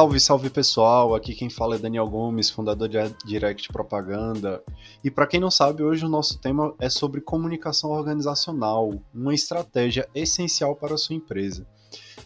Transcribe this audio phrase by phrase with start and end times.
[0.00, 1.14] Salve, salve pessoal!
[1.14, 4.64] Aqui quem fala é Daniel Gomes, fundador de Direct Propaganda.
[5.04, 10.08] E para quem não sabe, hoje o nosso tema é sobre comunicação organizacional, uma estratégia
[10.14, 11.66] essencial para a sua empresa.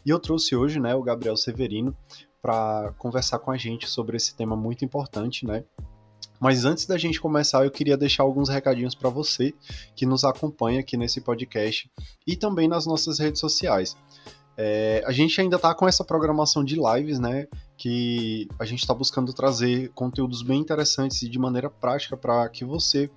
[0.07, 1.97] E eu trouxe hoje, né, o Gabriel Severino
[2.41, 5.65] para conversar com a gente sobre esse tema muito importante, né?
[6.39, 9.53] Mas antes da gente começar, eu queria deixar alguns recadinhos para você
[9.97, 11.91] que nos acompanha aqui nesse podcast
[12.25, 13.97] e também nas nossas redes sociais.
[14.57, 17.49] É, a gente ainda está com essa programação de lives, né?
[17.77, 22.65] Que a gente está buscando trazer conteúdos bem interessantes e de maneira prática para que
[22.65, 23.11] você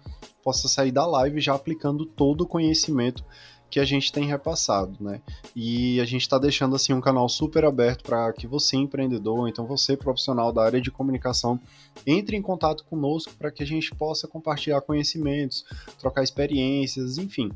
[0.43, 3.23] possa sair da live já aplicando todo o conhecimento
[3.69, 5.21] que a gente tem repassado, né?
[5.55, 9.65] E a gente está deixando assim um canal super aberto para que você empreendedor, então
[9.65, 11.59] você profissional da área de comunicação,
[12.05, 15.65] entre em contato conosco para que a gente possa compartilhar conhecimentos,
[15.99, 17.51] trocar experiências, enfim.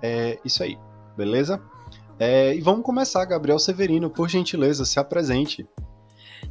[0.00, 0.78] É isso aí,
[1.16, 1.60] beleza?
[2.18, 5.66] É, e vamos começar, Gabriel Severino, por gentileza, se apresente.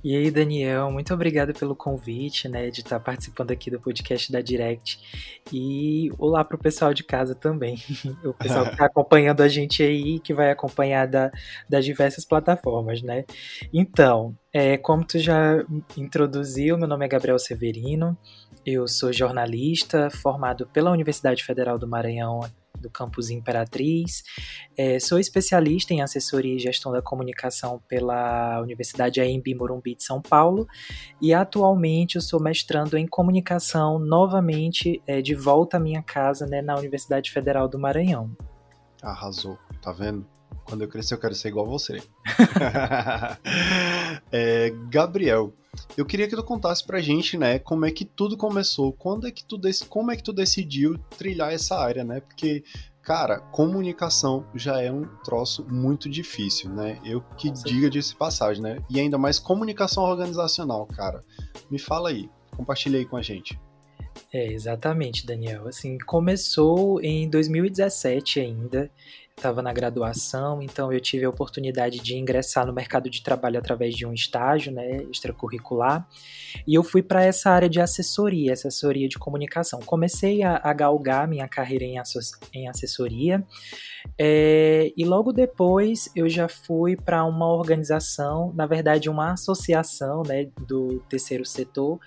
[0.03, 4.41] E aí, Daniel, muito obrigado pelo convite, né, de estar participando aqui do podcast da
[4.41, 4.99] Direct.
[5.53, 7.75] E olá para o pessoal de casa também,
[8.25, 11.31] o pessoal que está acompanhando a gente aí, que vai acompanhar da,
[11.69, 13.25] das diversas plataformas, né.
[13.71, 15.63] Então, é, como tu já
[15.95, 18.17] introduziu, meu nome é Gabriel Severino,
[18.65, 22.41] eu sou jornalista, formado pela Universidade Federal do Maranhão
[22.81, 24.23] do campus Imperatriz.
[24.77, 30.21] É, sou especialista em assessoria e gestão da comunicação pela Universidade AMB Morumbi de São
[30.21, 30.67] Paulo
[31.21, 36.61] e atualmente eu sou mestrando em comunicação novamente é, de volta à minha casa né,
[36.61, 38.35] na Universidade Federal do Maranhão.
[39.01, 40.25] Arrasou, tá vendo?
[40.65, 42.01] Quando eu crescer eu quero ser igual a você.
[44.31, 45.53] é, Gabriel,
[45.97, 49.31] eu queria que tu contasse pra gente, né, como é que tudo começou, quando é
[49.31, 52.21] que tu como é que tu decidiu trilhar essa área, né?
[52.21, 52.63] Porque
[53.01, 56.99] cara, comunicação já é um troço muito difícil, né?
[57.03, 58.83] Eu que diga disso passagem, né?
[58.89, 61.23] E ainda mais comunicação organizacional, cara.
[61.69, 63.59] Me fala aí, compartilha aí com a gente.
[64.33, 65.67] É, exatamente, Daniel.
[65.67, 68.91] Assim, começou em 2017 ainda
[69.41, 73.95] estava na graduação, então eu tive a oportunidade de ingressar no mercado de trabalho através
[73.95, 76.07] de um estágio, né, extracurricular,
[76.67, 79.79] e eu fui para essa área de assessoria, assessoria de comunicação.
[79.79, 81.95] Comecei a, a galgar minha carreira em,
[82.53, 83.43] em assessoria,
[84.17, 90.47] é, e logo depois eu já fui para uma organização, na verdade uma associação, né,
[90.67, 91.99] do terceiro setor,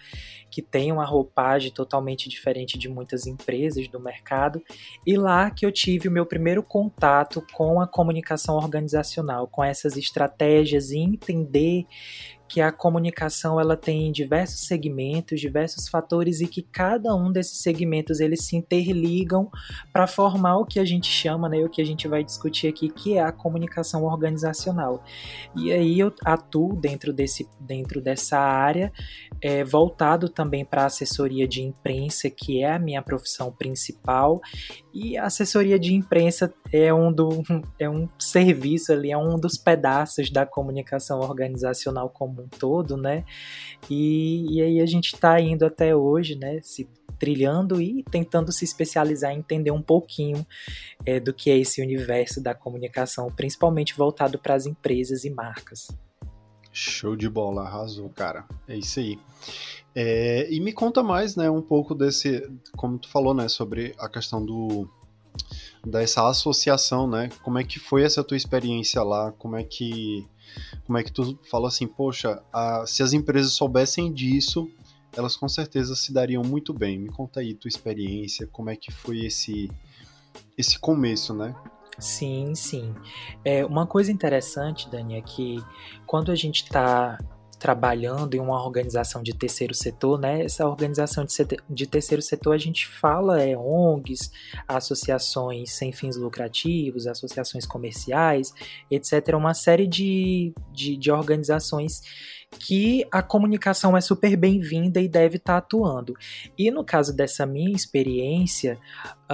[0.55, 4.63] que tem uma roupagem totalmente diferente de muitas empresas do mercado,
[5.05, 9.97] e lá que eu tive o meu primeiro contato com a comunicação organizacional, com essas
[9.97, 11.87] estratégias e entender
[12.55, 18.21] que a comunicação ela tem diversos segmentos, diversos fatores e que cada um desses segmentos
[18.21, 19.51] eles se interligam
[19.93, 22.89] para formar o que a gente chama, né, o que a gente vai discutir aqui,
[22.89, 25.03] que é a comunicação organizacional.
[25.57, 28.93] E aí eu atuo dentro desse dentro dessa área,
[29.43, 34.41] é, voltado também para assessoria de imprensa, que é a minha profissão principal,
[34.93, 37.43] e a assessoria de imprensa é um do
[37.81, 43.25] é um serviço ali, é um dos pedaços da comunicação organizacional como um todo, né?
[43.91, 46.61] E, e aí a gente está indo até hoje, né?
[46.63, 46.89] Se
[47.19, 50.47] trilhando e tentando se especializar e entender um pouquinho
[51.07, 55.89] é, do que é esse universo da comunicação, principalmente voltado para as empresas e marcas.
[56.73, 58.45] Show de bola, arrasou, cara.
[58.67, 59.19] É isso aí.
[59.95, 64.09] É, e me conta mais, né, um pouco desse, como tu falou, né, sobre a
[64.09, 64.89] questão do
[65.87, 67.29] dessa associação, né?
[67.43, 69.33] Como é que foi essa tua experiência lá?
[69.33, 70.27] Como é que
[70.87, 74.71] como é que tu fala assim, poxa, a, se as empresas soubessem disso,
[75.17, 76.99] elas com certeza se dariam muito bem.
[76.99, 79.71] Me conta aí tua experiência, como é que foi esse
[80.57, 81.55] esse começo, né?
[81.99, 82.95] Sim, sim.
[83.45, 85.63] É, uma coisa interessante, Dani, é que
[86.07, 87.19] quando a gente está
[87.65, 90.45] trabalhando em uma organização de terceiro setor, né?
[90.45, 91.33] Essa organização de,
[91.71, 94.31] de terceiro setor a gente fala é ONGs,
[94.69, 98.53] associações sem fins lucrativos, associações comerciais,
[98.91, 99.35] etc.
[99.35, 102.03] Uma série de, de, de organizações
[102.59, 106.15] que a comunicação é super bem-vinda e deve estar tá atuando.
[106.59, 108.79] E no caso dessa minha experiência,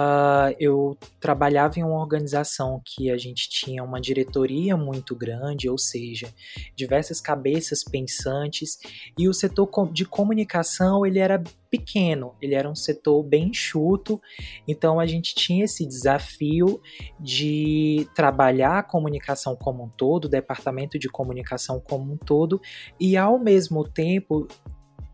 [0.01, 5.77] uh, eu trabalhava em uma organização que a gente tinha uma diretoria muito grande, ou
[5.77, 6.27] seja,
[6.75, 8.77] diversas cabeças pensantes,
[9.17, 14.21] e o setor de comunicação ele era pequeno, ele era um setor bem enxuto,
[14.67, 16.81] então a gente tinha esse desafio
[17.19, 22.59] de trabalhar a comunicação como um todo, o departamento de comunicação como um todo,
[22.99, 24.47] e ao mesmo tempo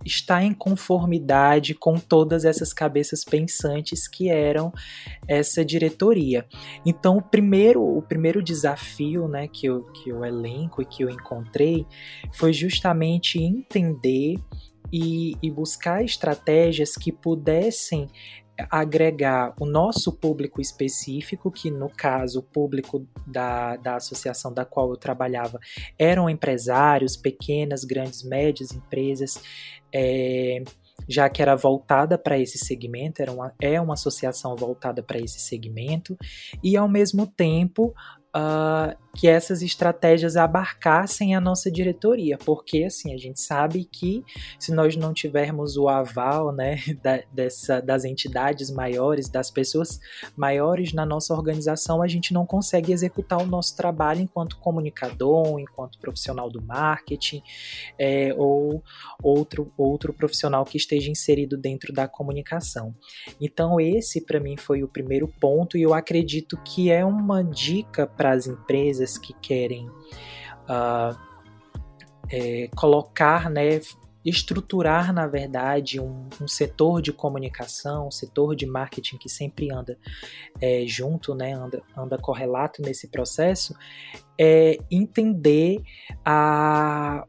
[0.07, 4.71] está em conformidade com todas essas cabeças pensantes que eram
[5.27, 6.45] essa diretoria.
[6.85, 11.09] Então, o primeiro, o primeiro desafio né, que, eu, que eu elenco e que eu
[11.09, 11.85] encontrei
[12.33, 14.37] foi justamente entender
[14.91, 18.07] e, e buscar estratégias que pudessem
[18.69, 24.89] agregar o nosso público específico, que no caso o público da, da associação da qual
[24.89, 25.59] eu trabalhava
[25.97, 29.41] eram empresários, pequenas, grandes, médias empresas,
[29.93, 30.63] é,
[31.07, 35.39] já que era voltada para esse segmento, era uma, é uma associação voltada para esse
[35.39, 36.17] segmento,
[36.63, 37.93] e ao mesmo tempo
[38.35, 44.23] uh, que essas estratégias abarcassem a nossa diretoria, porque assim a gente sabe que
[44.59, 49.99] se nós não tivermos o aval né, da, dessa, das entidades maiores, das pessoas
[50.35, 55.99] maiores na nossa organização, a gente não consegue executar o nosso trabalho enquanto comunicador, enquanto
[55.99, 57.41] profissional do marketing
[57.97, 58.83] é, ou
[59.21, 62.93] outro, outro profissional que esteja inserido dentro da comunicação.
[63.41, 68.05] Então, esse para mim foi o primeiro ponto, e eu acredito que é uma dica
[68.17, 71.17] para as empresas que querem uh,
[72.29, 73.79] é, colocar, né,
[74.25, 79.97] estruturar, na verdade, um, um, setor de comunicação, um setor de marketing que sempre anda
[80.59, 83.73] é, junto, né, anda, anda correlato nesse processo,
[84.37, 85.81] é entender
[86.25, 87.23] a,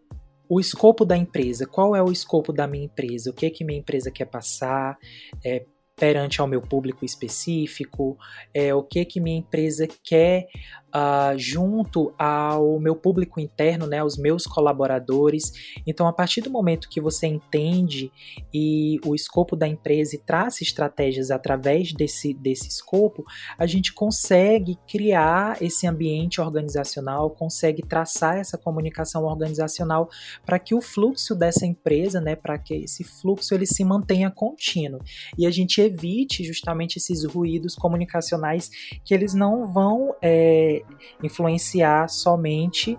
[0.49, 3.65] o escopo da empresa, qual é o escopo da minha empresa, o que é que
[3.65, 4.99] minha empresa quer passar,
[5.45, 5.65] é,
[5.99, 8.17] perante ao meu público específico,
[8.55, 10.47] é, o que que minha empresa quer
[10.95, 15.53] uh, junto ao meu público interno, né, aos meus colaboradores.
[15.87, 18.11] Então, a partir do momento que você entende
[18.53, 23.25] e o escopo da empresa e traça estratégias através desse, desse escopo,
[23.57, 30.09] a gente consegue criar esse ambiente organizacional, consegue traçar essa comunicação organizacional
[30.45, 35.01] para que o fluxo dessa empresa, né, para que esse fluxo ele se mantenha contínuo
[35.37, 38.71] e a gente evite justamente esses ruídos comunicacionais
[39.05, 40.78] que eles não vão é,
[41.23, 42.99] influenciar somente,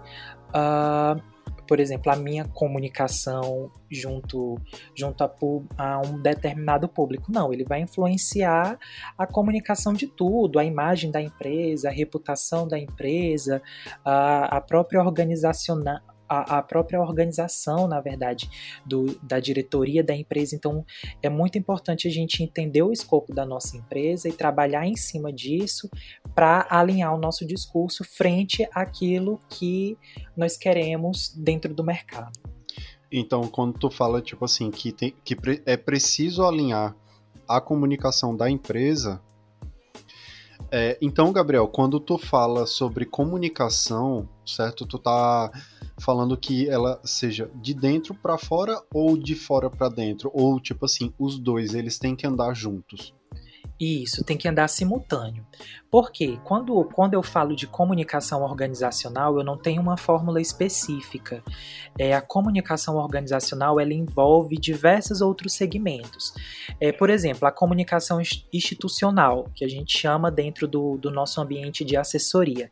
[0.50, 1.22] uh,
[1.68, 4.60] por exemplo, a minha comunicação junto,
[4.96, 5.32] junto a,
[5.78, 7.32] a, um determinado público.
[7.32, 8.80] Não, ele vai influenciar
[9.16, 13.62] a comunicação de tudo, a imagem da empresa, a reputação da empresa,
[14.04, 18.50] a, a própria organizacional a, a, própria organização, na verdade,
[18.86, 20.56] do, da diretoria da empresa.
[20.56, 20.86] Então,
[21.22, 25.34] é muito importante a gente entender o escopo da nossa empresa e trabalhar em cima
[25.34, 25.90] disso
[26.36, 29.98] para alinhar o nosso discurso frente àquilo que
[30.38, 32.40] nós queremos dentro do mercado.
[33.12, 35.36] Então, quando tu fala, tipo assim, que, tem, que
[35.66, 36.96] é preciso alinhar
[37.48, 39.20] a comunicação da empresa
[40.72, 44.86] é, então, Gabriel, quando tu fala sobre comunicação, certo?
[44.86, 45.52] Tu tá
[46.00, 50.86] falando que ela seja de dentro para fora ou de fora para dentro, ou tipo
[50.86, 53.14] assim, os dois eles têm que andar juntos.
[53.80, 55.46] Isso, tem que andar simultâneo.
[55.90, 61.42] Porque quando, quando eu falo de comunicação organizacional, eu não tenho uma fórmula específica.
[61.98, 66.34] É, a comunicação organizacional ela envolve diversos outros segmentos.
[66.80, 68.22] É, por exemplo, a comunicação
[68.52, 72.70] institucional, que a gente chama dentro do, do nosso ambiente de assessoria.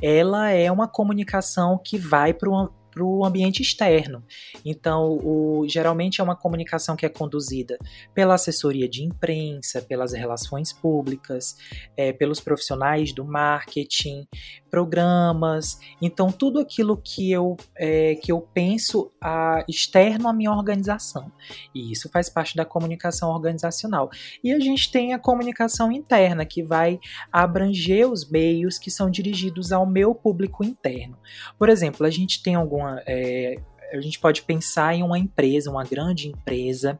[0.00, 2.48] Ela é uma comunicação que vai para
[2.96, 4.24] para o ambiente externo.
[4.64, 7.76] Então, o, geralmente é uma comunicação que é conduzida
[8.14, 11.58] pela assessoria de imprensa, pelas relações públicas,
[11.94, 14.26] é, pelos profissionais do marketing,
[14.70, 15.78] programas.
[16.00, 21.30] Então, tudo aquilo que eu, é, que eu penso a, externo à minha organização.
[21.74, 24.08] E isso faz parte da comunicação organizacional.
[24.42, 26.98] E a gente tem a comunicação interna, que vai
[27.30, 31.18] abranger os meios que são dirigidos ao meu público interno.
[31.58, 33.56] Por exemplo, a gente tem alguma uma, é,
[33.92, 36.98] a gente pode pensar em uma empresa, uma grande empresa,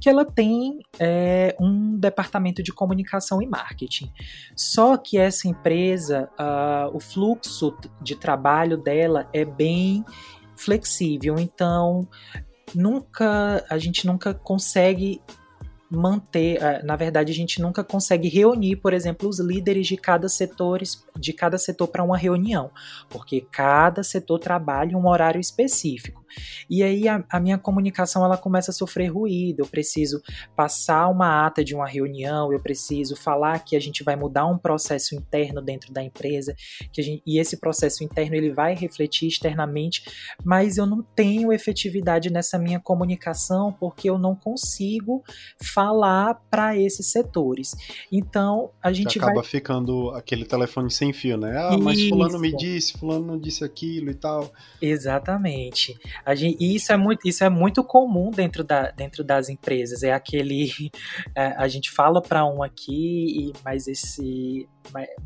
[0.00, 4.12] que ela tem é, um departamento de comunicação e marketing.
[4.56, 10.04] Só que essa empresa, uh, o fluxo de trabalho dela é bem
[10.56, 12.08] flexível, então
[12.74, 15.20] nunca a gente nunca consegue
[15.94, 20.28] manter, é, na verdade a gente nunca consegue reunir, por exemplo, os líderes de cada
[20.28, 20.82] setor,
[21.18, 22.70] de cada setor para uma reunião,
[23.08, 26.23] porque cada setor trabalha um horário específico.
[26.68, 29.60] E aí a, a, minha comunicação ela começa a sofrer ruído.
[29.60, 30.22] Eu preciso
[30.56, 34.58] passar uma ata de uma reunião, eu preciso falar que a gente vai mudar um
[34.58, 36.54] processo interno dentro da empresa,
[36.92, 40.04] que gente, e esse processo interno ele vai refletir externamente,
[40.44, 45.22] mas eu não tenho efetividade nessa minha comunicação porque eu não consigo
[45.62, 47.72] falar para esses setores.
[48.10, 49.44] Então a gente acaba vai...
[49.44, 51.56] ficando aquele telefone sem fio, né?
[51.58, 52.08] Ah, mas Isso.
[52.08, 54.52] fulano me disse, fulano disse aquilo e tal.
[54.80, 55.98] Exatamente.
[56.34, 60.02] Gente, e isso é muito, isso é muito comum dentro, da, dentro das empresas.
[60.02, 60.70] É aquele.
[61.36, 64.68] É, a gente fala para um aqui, mas esse.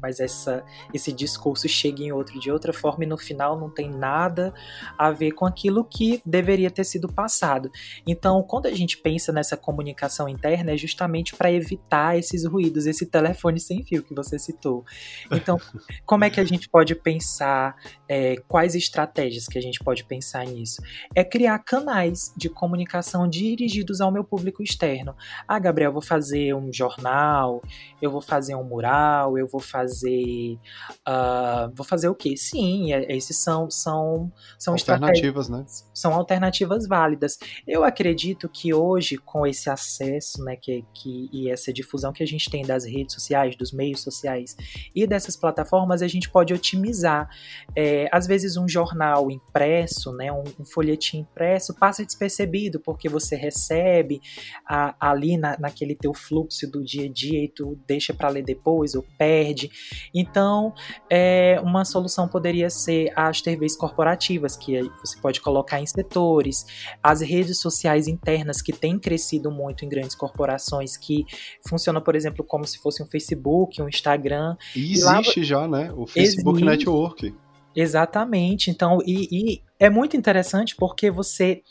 [0.00, 3.90] Mas essa, esse discurso chega em outro de outra forma e no final não tem
[3.90, 4.54] nada
[4.96, 7.70] a ver com aquilo que deveria ter sido passado.
[8.06, 13.06] Então, quando a gente pensa nessa comunicação interna, é justamente para evitar esses ruídos, esse
[13.06, 14.84] telefone sem fio que você citou.
[15.30, 15.58] Então,
[16.06, 17.76] como é que a gente pode pensar?
[18.08, 20.80] É, quais estratégias que a gente pode pensar nisso?
[21.14, 25.14] É criar canais de comunicação dirigidos ao meu público externo.
[25.46, 27.62] Ah, Gabriel, vou fazer um jornal,
[28.00, 30.58] eu vou fazer um mural, eu vou fazer.
[31.06, 32.36] Uh, vou fazer o quê?
[32.36, 35.64] Sim, é, esses são, são, são alternativas, né?
[35.94, 37.38] São alternativas válidas.
[37.66, 42.26] Eu acredito que hoje, com esse acesso, né, que, que, e essa difusão que a
[42.26, 44.56] gente tem das redes sociais, dos meios sociais
[44.94, 47.28] e dessas plataformas, a gente pode otimizar.
[47.74, 53.36] É, às vezes, um jornal impresso, né, um, um folhetim impresso, passa despercebido, porque você
[53.36, 54.20] recebe
[54.66, 58.42] a, ali na, naquele teu fluxo do dia a dia e tu deixa para ler
[58.42, 59.04] depois ou
[59.38, 59.70] perde.
[60.12, 60.74] Então,
[61.08, 66.66] é, uma solução poderia ser as TVs corporativas, que você pode colocar em setores,
[67.02, 71.24] as redes sociais internas que têm crescido muito em grandes corporações, que
[71.68, 74.56] funcionam, por exemplo, como se fosse um Facebook, um Instagram.
[74.74, 75.46] E existe lá...
[75.46, 75.92] já, né?
[75.96, 76.78] O Facebook existe.
[76.78, 77.34] Network.
[77.76, 78.70] Exatamente.
[78.70, 81.62] Então, e, e, é muito interessante porque você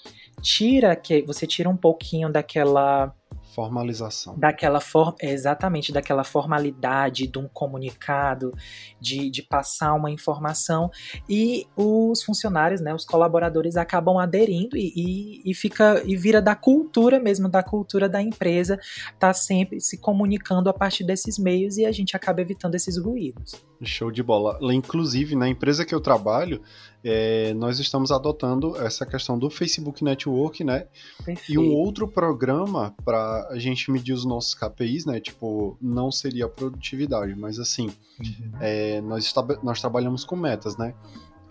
[0.42, 3.14] tira que você tira um pouquinho daquela
[3.58, 4.38] Formalização.
[4.38, 8.54] Daquela forma, exatamente, daquela formalidade de um comunicado,
[9.02, 10.92] de, de passar uma informação,
[11.28, 16.54] e os funcionários, né, os colaboradores acabam aderindo e, e, e fica e vira da
[16.56, 18.80] cultura mesmo, da cultura da empresa,
[19.18, 23.56] tá sempre se comunicando a partir desses meios e a gente acaba evitando esses ruídos.
[23.82, 24.60] Show de bola.
[24.72, 26.62] Inclusive, na empresa que eu trabalho,
[27.04, 30.88] é, nós estamos adotando essa questão do Facebook Network, né?
[31.24, 31.52] Perfeito.
[31.52, 35.20] E um outro programa para a gente medir os nossos KPIs, né?
[35.20, 37.88] Tipo, não seria a produtividade, mas assim,
[38.20, 38.52] uhum.
[38.60, 40.94] é, nós, nós trabalhamos com metas, né?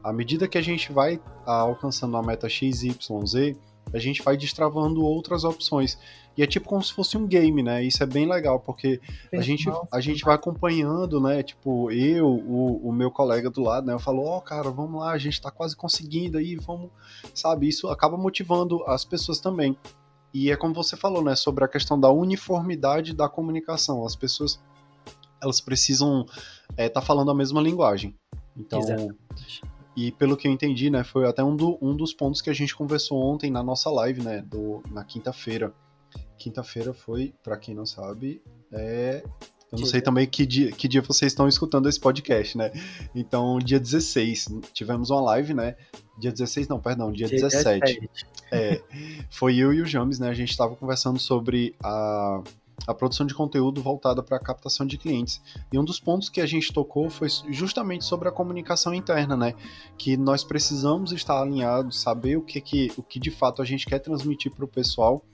[0.03, 3.57] À medida que a gente vai alcançando a meta XYZ,
[3.93, 5.99] a gente vai destravando outras opções.
[6.37, 7.83] E é tipo como se fosse um game, né?
[7.83, 9.00] Isso é bem legal, porque
[9.33, 11.43] a gente, a gente vai acompanhando, né?
[11.43, 13.95] Tipo, eu, o, o meu colega do lado, né?
[13.95, 16.90] Eu falo, ó, oh, cara, vamos lá, a gente tá quase conseguindo aí, vamos,
[17.33, 17.69] sabe?
[17.69, 19.76] Isso acaba motivando as pessoas também.
[20.35, 21.35] E é como você falou, né?
[21.35, 24.05] Sobre a questão da uniformidade da comunicação.
[24.05, 24.61] As pessoas,
[25.43, 26.26] elas precisam
[26.71, 28.14] estar é, tá falando a mesma linguagem.
[28.55, 29.62] Então, Exatamente.
[29.97, 32.53] E pelo que eu entendi, né, foi até um, do, um dos pontos que a
[32.53, 35.73] gente conversou ontem na nossa live, né, do, na quinta-feira.
[36.37, 39.23] Quinta-feira foi, para quem não sabe, é.
[39.73, 42.71] Eu não sei também que dia, que dia vocês estão escutando esse podcast, né?
[43.15, 45.75] Então, dia 16, tivemos uma live, né?
[46.17, 47.81] Dia 16, não, perdão, dia, dia 17.
[47.81, 48.26] 17.
[48.53, 48.81] É,
[49.29, 50.29] foi eu e o James, né?
[50.29, 52.43] A gente estava conversando sobre a
[52.87, 55.40] a produção de conteúdo voltada para a captação de clientes.
[55.73, 59.54] E um dos pontos que a gente tocou foi justamente sobre a comunicação interna, né?
[59.97, 63.87] Que nós precisamos estar alinhados, saber o que, que, o que de fato a gente
[63.87, 65.25] quer transmitir para o pessoal,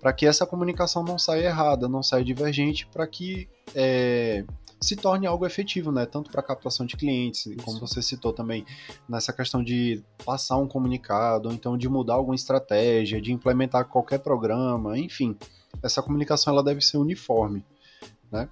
[0.00, 4.44] para que essa comunicação não saia errada, não saia divergente, para que é,
[4.80, 6.06] se torne algo efetivo, né?
[6.06, 7.56] Tanto para captação de clientes, Isso.
[7.64, 8.64] como você citou também,
[9.08, 14.18] nessa questão de passar um comunicado, ou então de mudar alguma estratégia, de implementar qualquer
[14.18, 15.36] programa, enfim
[15.82, 17.64] essa comunicação ela deve ser uniforme,
[18.30, 18.48] né?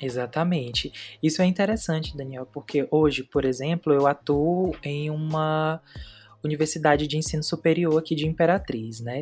[0.00, 0.92] Exatamente.
[1.22, 5.82] Isso é interessante, Daniel, porque hoje, por exemplo, eu atuo em uma
[6.42, 9.20] Universidade de Ensino Superior aqui de Imperatriz, né?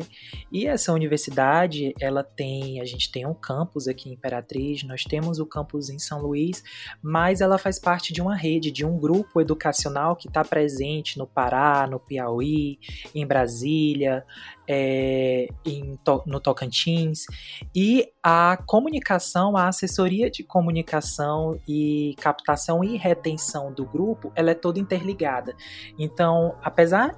[0.51, 5.39] E essa universidade, ela tem, a gente tem um campus aqui em Imperatriz, nós temos
[5.39, 6.63] o campus em São Luís,
[7.01, 11.25] mas ela faz parte de uma rede, de um grupo educacional que está presente no
[11.25, 12.79] Pará, no Piauí,
[13.15, 14.23] em Brasília,
[14.67, 17.25] é, em, no Tocantins,
[17.73, 24.55] e a comunicação, a assessoria de comunicação e captação e retenção do grupo, ela é
[24.55, 25.55] toda interligada.
[25.97, 27.15] Então, apesar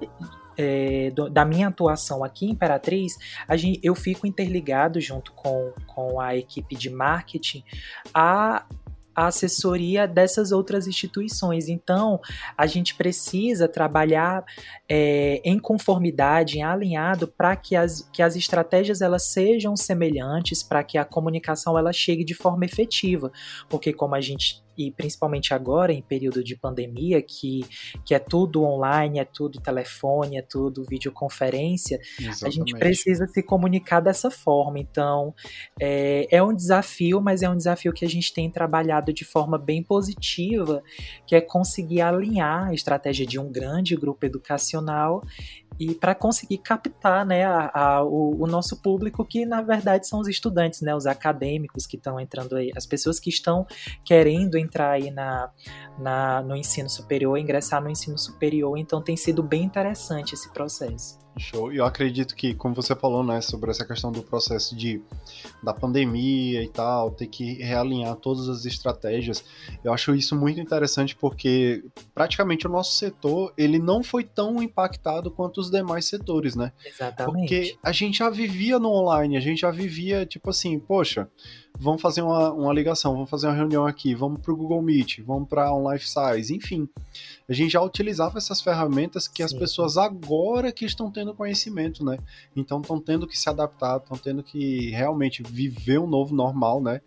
[0.56, 3.16] é, do, da minha atuação aqui em Imperatriz,
[3.52, 7.64] gente, eu fico interligado junto com, com a equipe de marketing
[8.12, 8.64] a
[9.14, 11.68] a assessoria dessas outras instituições.
[11.68, 12.20] Então,
[12.56, 14.44] a gente precisa trabalhar
[14.88, 20.82] é, em conformidade, em alinhado, para que as, que as estratégias elas sejam semelhantes, para
[20.82, 23.30] que a comunicação ela chegue de forma efetiva.
[23.68, 27.64] Porque, como a gente e principalmente agora em período de pandemia, que,
[28.04, 32.46] que é tudo online, é tudo telefone, é tudo videoconferência, Exatamente.
[32.46, 34.78] a gente precisa se comunicar dessa forma.
[34.78, 35.34] Então,
[35.78, 39.58] é, é um desafio, mas é um desafio que a gente tem trabalhado de forma
[39.58, 40.82] bem positiva,
[41.26, 45.22] que é conseguir alinhar a estratégia de um grande grupo educacional
[45.80, 50.20] e para conseguir captar né, a, a, o, o, nosso público, que na verdade são
[50.20, 53.66] os estudantes, né, os acadêmicos que estão entrando aí, as pessoas que estão
[54.04, 55.50] querendo entrar aí na,
[55.98, 61.18] na, no ensino superior, ingressar no ensino superior, então tem sido bem interessante esse processo.
[61.38, 61.72] Show.
[61.72, 65.00] E eu acredito que, como você falou, né, sobre essa questão do processo de
[65.62, 69.44] da pandemia e tal, ter que realinhar todas as estratégias,
[69.84, 71.84] eu acho isso muito interessante porque
[72.14, 76.72] praticamente o nosso setor ele não foi tão impactado quanto os demais setores, né?
[76.84, 77.38] Exatamente.
[77.38, 81.28] Porque a gente já vivia no online, a gente já vivia tipo assim, poxa,
[81.80, 85.20] vamos fazer uma, uma ligação, vamos fazer uma reunião aqui, vamos para o Google Meet,
[85.20, 86.86] vamos para um Life Size, enfim.
[87.48, 89.44] A gente já utilizava essas ferramentas que Sim.
[89.44, 92.18] as pessoas agora que estão tendo conhecimento, né?
[92.54, 97.00] Então estão tendo que se adaptar, estão tendo que realmente viver um novo normal, né?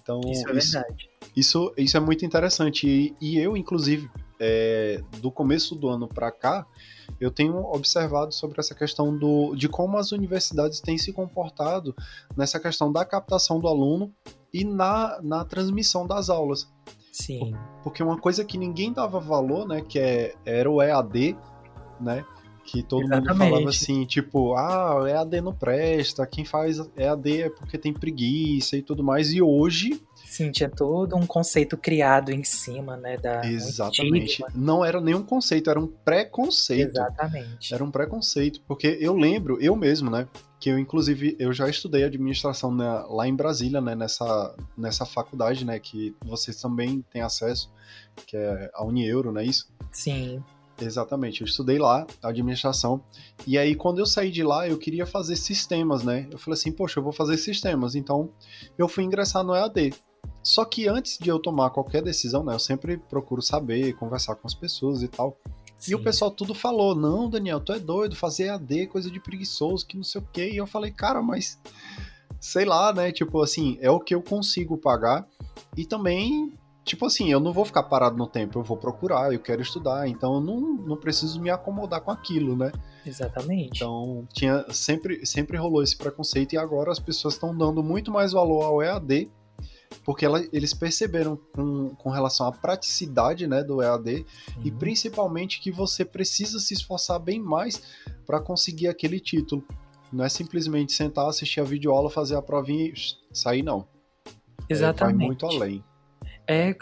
[0.00, 1.10] Então, isso é verdade.
[1.34, 2.86] Isso, isso é muito interessante.
[2.88, 4.08] E, e eu, inclusive,
[4.40, 6.66] é, do começo do ano para cá,
[7.20, 11.94] eu tenho observado sobre essa questão do, de como as universidades têm se comportado
[12.36, 14.12] nessa questão da captação do aluno
[14.52, 16.68] e na, na transmissão das aulas.
[17.12, 17.54] Sim.
[17.82, 21.36] Porque uma coisa que ninguém dava valor, né, que é, era o EAD,
[22.00, 22.24] né,
[22.66, 23.28] que todo Exatamente.
[23.28, 27.92] mundo falava assim, tipo, ah, o EAD não presta, quem faz EAD é porque tem
[27.92, 33.16] preguiça e tudo mais, e hoje Sim, tinha todo um conceito criado em cima, né?
[33.16, 34.44] Da Exatamente.
[34.54, 36.90] Não era nenhum conceito, era um preconceito.
[36.90, 37.72] Exatamente.
[37.72, 40.28] Era um preconceito, porque eu lembro, eu mesmo, né?
[40.58, 43.94] Que eu, inclusive, eu já estudei administração na, lá em Brasília, né?
[43.94, 45.78] Nessa, nessa faculdade, né?
[45.78, 47.72] Que vocês também têm acesso,
[48.26, 49.68] que é a Unieuro, não é isso?
[49.92, 50.42] Sim.
[50.80, 53.02] Exatamente, eu estudei lá, administração,
[53.46, 56.28] e aí quando eu saí de lá, eu queria fazer sistemas, né?
[56.30, 58.30] Eu falei assim, poxa, eu vou fazer sistemas, então
[58.76, 59.94] eu fui ingressar no EAD.
[60.42, 64.46] Só que antes de eu tomar qualquer decisão, né, eu sempre procuro saber, conversar com
[64.46, 65.36] as pessoas e tal.
[65.78, 65.92] Sim.
[65.92, 69.86] E o pessoal tudo falou: Não, Daniel, tu é doido, fazer AD, coisa de preguiçoso,
[69.86, 70.50] que não sei o quê.
[70.50, 71.60] E eu falei: Cara, mas
[72.40, 73.12] sei lá, né?
[73.12, 75.26] Tipo assim, é o que eu consigo pagar.
[75.76, 76.52] E também,
[76.86, 80.08] tipo assim, eu não vou ficar parado no tempo, eu vou procurar, eu quero estudar,
[80.08, 82.70] então eu não, não preciso me acomodar com aquilo, né?
[83.04, 83.78] Exatamente.
[83.82, 88.32] Então, tinha sempre, sempre rolou esse preconceito e agora as pessoas estão dando muito mais
[88.32, 89.28] valor ao EAD
[90.04, 94.24] porque ela, eles perceberam com, com relação à praticidade né, do EAD
[94.56, 94.62] uhum.
[94.64, 97.82] e principalmente que você precisa se esforçar bem mais
[98.24, 99.64] para conseguir aquele título.
[100.12, 102.94] Não é simplesmente sentar, assistir a videoaula, fazer a provinha e
[103.32, 103.88] sair, não.
[104.68, 105.14] Exatamente.
[105.14, 105.84] É, vai muito além
[106.48, 106.74] é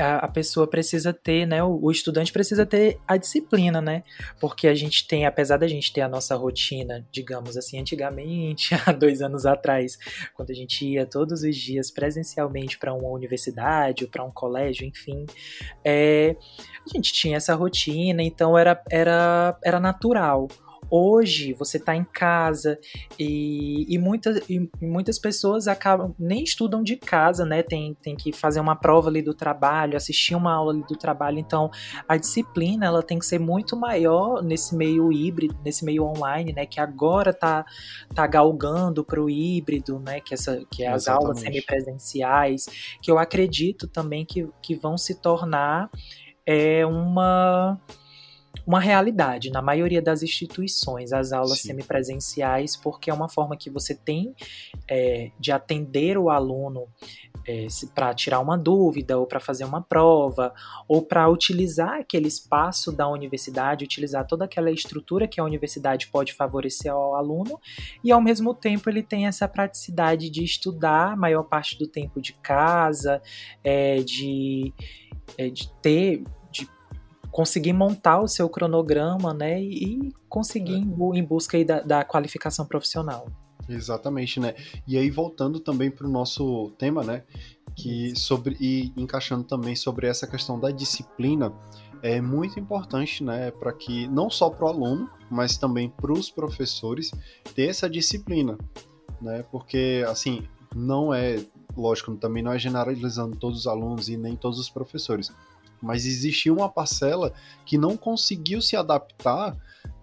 [0.00, 1.62] a pessoa precisa ter, né?
[1.62, 4.02] O, estudante precisa ter a disciplina, né?
[4.40, 8.92] Porque a gente tem, apesar da gente ter a nossa rotina, digamos assim, antigamente, há
[8.92, 9.98] dois anos atrás,
[10.34, 14.86] quando a gente ia todos os dias presencialmente para uma universidade ou para um colégio,
[14.86, 15.26] enfim,
[15.84, 16.36] é,
[16.84, 20.48] a gente tinha essa rotina, então era, era, era natural.
[20.94, 22.78] Hoje você está em casa
[23.18, 27.62] e, e, muitas, e, muitas pessoas acabam nem estudam de casa, né?
[27.62, 31.38] Tem, tem que fazer uma prova ali do trabalho, assistir uma aula ali do trabalho.
[31.38, 31.70] Então
[32.06, 36.66] a disciplina ela tem que ser muito maior nesse meio híbrido, nesse meio online, né?
[36.66, 37.64] Que agora tá,
[38.14, 40.20] tá galgando para o híbrido, né?
[40.20, 41.24] Que, essa, que é as Exatamente.
[41.24, 42.66] aulas semipresenciais,
[43.00, 45.88] que eu acredito também que, que vão se tornar
[46.44, 47.80] é, uma
[48.66, 51.68] uma realidade na maioria das instituições, as aulas Sim.
[51.68, 54.34] semipresenciais, porque é uma forma que você tem
[54.88, 56.86] é, de atender o aluno
[57.46, 60.54] é, para tirar uma dúvida, ou para fazer uma prova,
[60.86, 66.32] ou para utilizar aquele espaço da universidade, utilizar toda aquela estrutura que a universidade pode
[66.32, 67.60] favorecer ao aluno,
[68.04, 72.20] e ao mesmo tempo ele tem essa praticidade de estudar a maior parte do tempo
[72.20, 73.20] de casa,
[73.64, 74.72] é, de,
[75.36, 76.22] é, de ter
[77.32, 81.18] conseguir montar o seu cronograma, né, e conseguir é.
[81.18, 83.26] em busca da, da qualificação profissional.
[83.68, 84.54] Exatamente, né?
[84.86, 87.22] E aí voltando também para o nosso tema, né,
[87.74, 91.52] que sobre e encaixando também sobre essa questão da disciplina,
[92.02, 96.30] é muito importante, né, para que não só para o aluno, mas também para os
[96.30, 97.12] professores
[97.54, 98.58] ter essa disciplina,
[99.20, 99.42] né?
[99.50, 100.42] Porque assim,
[100.74, 101.42] não é,
[101.74, 105.32] lógico, também não é generalizando todos os alunos e nem todos os professores,
[105.82, 107.32] mas existia uma parcela
[107.66, 109.56] que não conseguiu se adaptar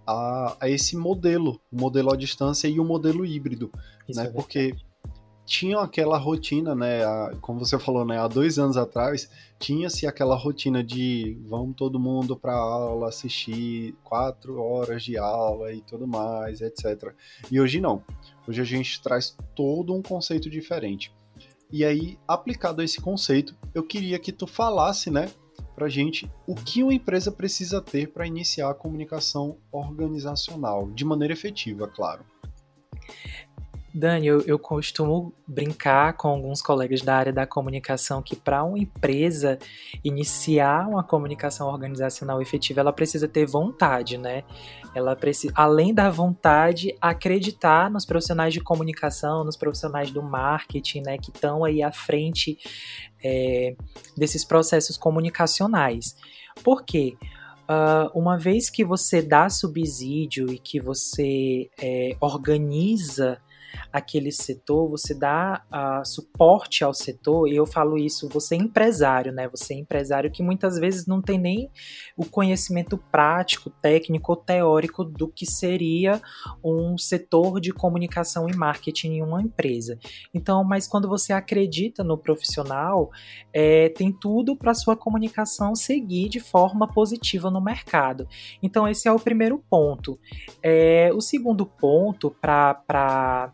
[0.06, 3.70] a, a esse modelo, o modelo à distância e o modelo híbrido,
[4.08, 4.26] Isso né?
[4.26, 4.74] É Porque
[5.50, 7.04] tinha aquela rotina, né?
[7.04, 8.18] A, como você falou, né?
[8.18, 14.62] Há dois anos atrás tinha-se aquela rotina de vamos todo mundo para aula assistir quatro
[14.62, 17.12] horas de aula e tudo mais, etc.
[17.50, 18.02] E hoje não.
[18.46, 21.12] Hoje a gente traz todo um conceito diferente.
[21.72, 25.30] E aí, aplicado a esse conceito, eu queria que tu falasse, né,
[25.80, 31.32] para gente o que uma empresa precisa ter para iniciar a comunicação organizacional, de maneira
[31.32, 32.22] efetiva, claro.
[33.92, 38.78] Dani, eu, eu, costumo brincar com alguns colegas da área da comunicação que para uma
[38.78, 39.58] empresa
[40.04, 44.44] iniciar uma comunicação organizacional efetiva, ela precisa ter vontade, né?
[44.94, 51.18] Ela precisa, além da vontade, acreditar nos profissionais de comunicação, nos profissionais do marketing, né,
[51.18, 52.58] que estão aí à frente
[53.22, 53.76] é,
[54.16, 56.16] desses processos comunicacionais.
[56.64, 57.16] Por quê?
[57.70, 63.40] Uh, uma vez que você dá subsídio e que você é, organiza
[63.92, 69.32] aquele setor, você dá uh, suporte ao setor, e eu falo isso, você é empresário,
[69.32, 69.48] né?
[69.48, 71.70] Você é empresário que muitas vezes não tem nem
[72.16, 76.20] o conhecimento prático, técnico ou teórico do que seria
[76.62, 79.98] um setor de comunicação e marketing em uma empresa.
[80.34, 83.10] Então, mas quando você acredita no profissional,
[83.52, 88.28] é, tem tudo para sua comunicação seguir de forma positiva no mercado.
[88.62, 90.18] Então, esse é o primeiro ponto.
[90.62, 93.52] É, o segundo ponto para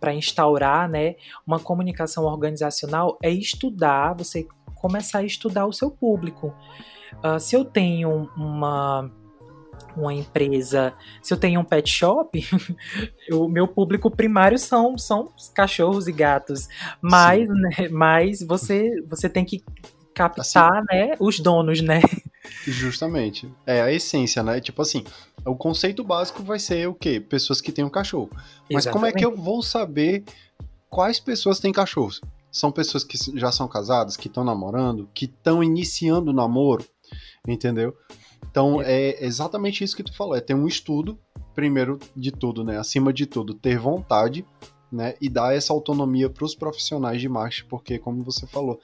[0.00, 6.54] para instaurar né, uma comunicação organizacional é estudar, você começar a estudar o seu público.
[7.24, 9.10] Uh, se eu tenho uma,
[9.96, 12.40] uma empresa, se eu tenho um pet shop,
[13.32, 16.68] o meu público primário são, são cachorros e gatos.
[17.00, 19.62] Mas, né, mas você, você tem que
[20.14, 22.00] captar assim, né, os donos, né?
[22.64, 23.50] Justamente.
[23.66, 24.60] É a essência, né?
[24.60, 25.04] Tipo assim,
[25.44, 27.20] o conceito básico vai ser o quê?
[27.20, 28.30] Pessoas que têm um cachorro.
[28.70, 28.92] Mas Exatamente.
[28.92, 30.24] como é que eu vou saber
[30.88, 32.20] quais pessoas têm cachorros?
[32.50, 36.84] São pessoas que já são casadas, que estão namorando, que estão iniciando o namoro,
[37.46, 37.94] entendeu?
[38.50, 39.10] Então é.
[39.10, 41.18] é exatamente isso que tu falou, é ter um estudo,
[41.54, 42.78] primeiro de tudo, né?
[42.78, 44.44] Acima de tudo, ter vontade,
[44.90, 45.14] né?
[45.20, 48.80] E dar essa autonomia para os profissionais de marketing, porque como você falou,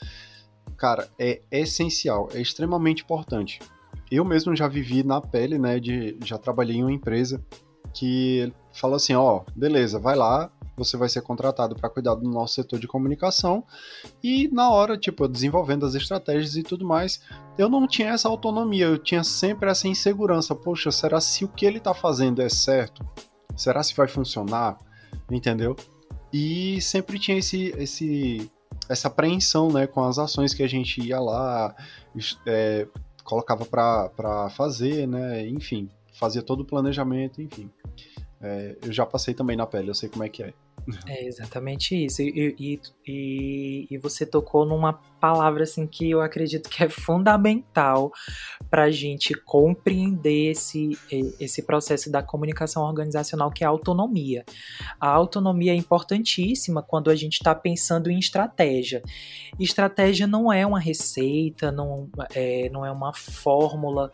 [0.84, 3.58] cara, é essencial, é extremamente importante.
[4.10, 7.42] Eu mesmo já vivi na pele, né, de já trabalhei em uma empresa
[7.94, 12.56] que fala assim, ó, beleza, vai lá, você vai ser contratado para cuidar do nosso
[12.56, 13.64] setor de comunicação
[14.22, 17.22] e na hora, tipo, desenvolvendo as estratégias e tudo mais,
[17.56, 21.64] eu não tinha essa autonomia, eu tinha sempre essa insegurança, poxa, será se o que
[21.64, 23.02] ele tá fazendo é certo?
[23.56, 24.76] Será se vai funcionar?
[25.30, 25.74] Entendeu?
[26.30, 28.50] E sempre tinha esse esse
[28.88, 31.74] essa apreensão, né, com as ações que a gente ia lá,
[32.46, 32.86] é,
[33.22, 37.70] colocava para fazer, né, enfim, fazia todo o planejamento, enfim.
[38.40, 40.52] É, eu já passei também na pele, eu sei como é que é.
[41.08, 42.22] É exatamente isso.
[42.22, 48.12] E, e, e, e, você tocou numa palavra assim que eu acredito que é fundamental
[48.70, 50.98] para a gente compreender esse,
[51.40, 54.44] esse processo da comunicação organizacional, que é a autonomia.
[55.00, 59.02] A autonomia é importantíssima quando a gente está pensando em estratégia.
[59.58, 64.10] Estratégia não é uma receita, não é, não é uma fórmula.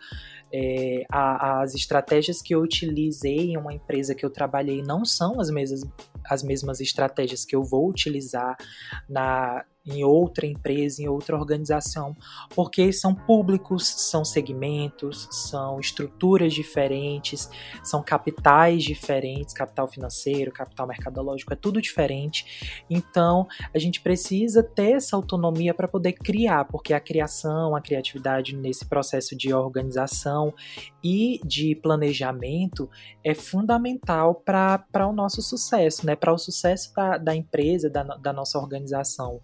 [0.53, 5.41] É, a, as estratégias que eu utilizei em uma empresa que eu trabalhei não são
[5.41, 5.83] as mesmas,
[6.29, 8.57] as mesmas estratégias que eu vou utilizar
[9.09, 12.15] na, em outra empresa, em outra organização,
[12.55, 17.51] porque são públicos, são segmentos, são estruturas diferentes,
[17.83, 22.85] são capitais diferentes, capital financeiro, capital mercadológico, é tudo diferente.
[22.91, 28.55] Então, a gente precisa ter essa autonomia para poder criar, porque a criação, a criatividade
[28.55, 30.55] nesse processo de organização
[31.03, 32.89] e de planejamento
[33.25, 36.15] é fundamental para o nosso sucesso, né?
[36.15, 39.41] para o sucesso da, da empresa, da, da nossa organização.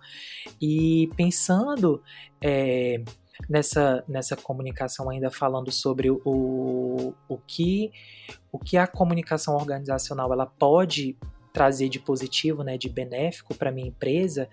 [0.60, 2.02] E pensando
[2.40, 3.02] é,
[3.48, 7.92] nessa, nessa comunicação, ainda falando sobre o, o, que,
[8.50, 11.16] o que a comunicação organizacional ela pode
[11.56, 14.46] trazer de positivo, né, de benéfico para minha empresa,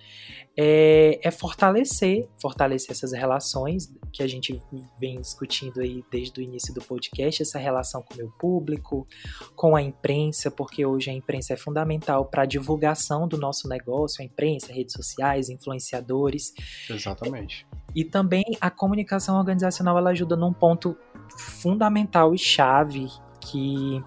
[0.55, 4.61] é, é, fortalecer, fortalecer essas relações que a gente
[4.97, 9.05] vem discutindo aí desde o início do podcast, essa relação com o meu público,
[9.53, 14.21] com a imprensa, porque hoje a imprensa é fundamental para a divulgação do nosso negócio,
[14.21, 16.53] a imprensa, redes sociais, influenciadores.
[16.89, 17.67] Exatamente.
[17.93, 20.95] E também a comunicação organizacional ela ajuda num ponto
[21.37, 23.07] fundamental e chave
[23.41, 24.01] que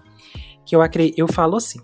[0.65, 0.81] que eu,
[1.15, 1.79] eu falo assim,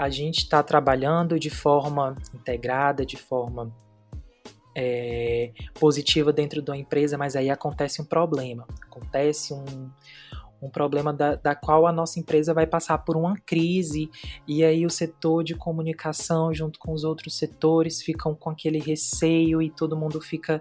[0.00, 3.70] a gente está trabalhando de forma integrada, de forma
[4.74, 9.90] é, positiva dentro da empresa, mas aí acontece um problema, acontece um,
[10.60, 14.10] um problema da, da qual a nossa empresa vai passar por uma crise,
[14.46, 19.62] e aí o setor de comunicação, junto com os outros setores, ficam com aquele receio
[19.62, 20.60] e todo mundo fica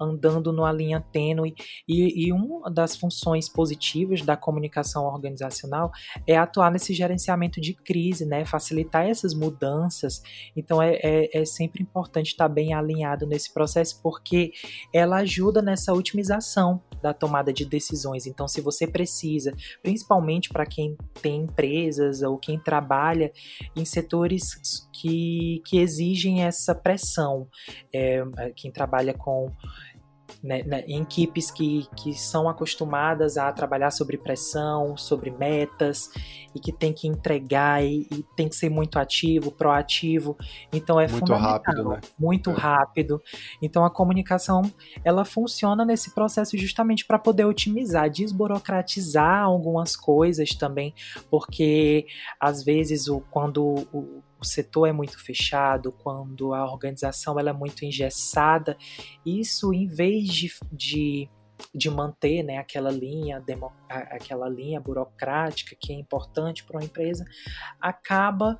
[0.00, 1.54] andando numa linha tênue.
[1.86, 5.90] E, e uma das funções positivas da comunicação organizacional
[6.26, 8.44] é atuar nesse gerenciamento de crise, né?
[8.44, 10.22] Facilitar essas mudanças.
[10.56, 14.52] Então é, é, é sempre importante estar bem alinhado nesse processo, porque
[14.92, 18.26] ela ajuda nessa otimização da tomada de decisões.
[18.26, 19.37] Então, se você precisa,
[19.82, 23.32] principalmente para quem tem empresas ou quem trabalha
[23.76, 27.48] em setores que, que exigem essa pressão,
[27.92, 28.22] é,
[28.56, 29.50] quem trabalha com
[30.42, 36.10] né, né, em equipes que, que são acostumadas a trabalhar sobre pressão, sobre metas
[36.54, 40.36] e que tem que entregar e, e tem que ser muito ativo, proativo.
[40.72, 42.00] Então é muito fundamental, rápido, né?
[42.18, 42.54] muito é.
[42.54, 43.22] rápido.
[43.60, 44.62] Então a comunicação
[45.04, 50.94] ela funciona nesse processo justamente para poder otimizar, desburocratizar algumas coisas também,
[51.30, 52.06] porque
[52.40, 57.52] às vezes o, quando o, o setor é muito fechado, quando a organização ela é
[57.52, 58.76] muito engessada,
[59.24, 61.28] isso em vez de, de,
[61.74, 67.24] de manter né, aquela linha demo, aquela linha burocrática que é importante para uma empresa,
[67.80, 68.58] acaba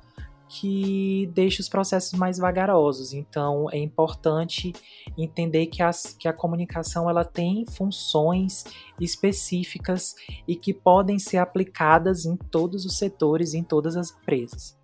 [0.49, 3.13] que deixa os processos mais vagarosos.
[3.13, 4.73] Então é importante
[5.15, 8.65] entender que, as, que a comunicação ela tem funções
[8.99, 10.15] específicas
[10.47, 14.78] e que podem ser aplicadas em todos os setores, em todas as empresas.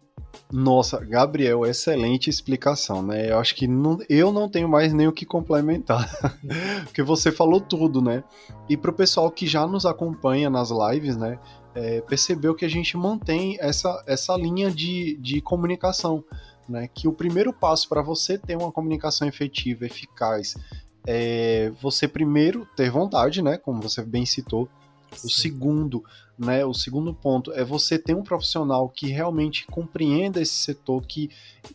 [0.51, 3.32] Nossa, Gabriel, excelente explicação, né?
[3.32, 6.10] Eu acho que não, eu não tenho mais nem o que complementar,
[6.86, 8.23] porque você falou tudo, né?
[8.69, 11.39] E para o pessoal que já nos acompanha nas lives, né,
[11.73, 16.23] é, percebeu que a gente mantém essa, essa linha de, de comunicação,
[16.69, 16.88] né?
[16.93, 20.56] Que o primeiro passo para você ter uma comunicação efetiva, eficaz,
[21.08, 23.58] é você primeiro ter vontade, né?
[23.58, 24.69] Como você bem citou.
[25.12, 25.28] Sim.
[25.28, 26.04] O segundo,
[26.38, 26.65] né?
[26.65, 31.30] O segundo ponto é você ter um profissional que realmente compreenda esse setor, que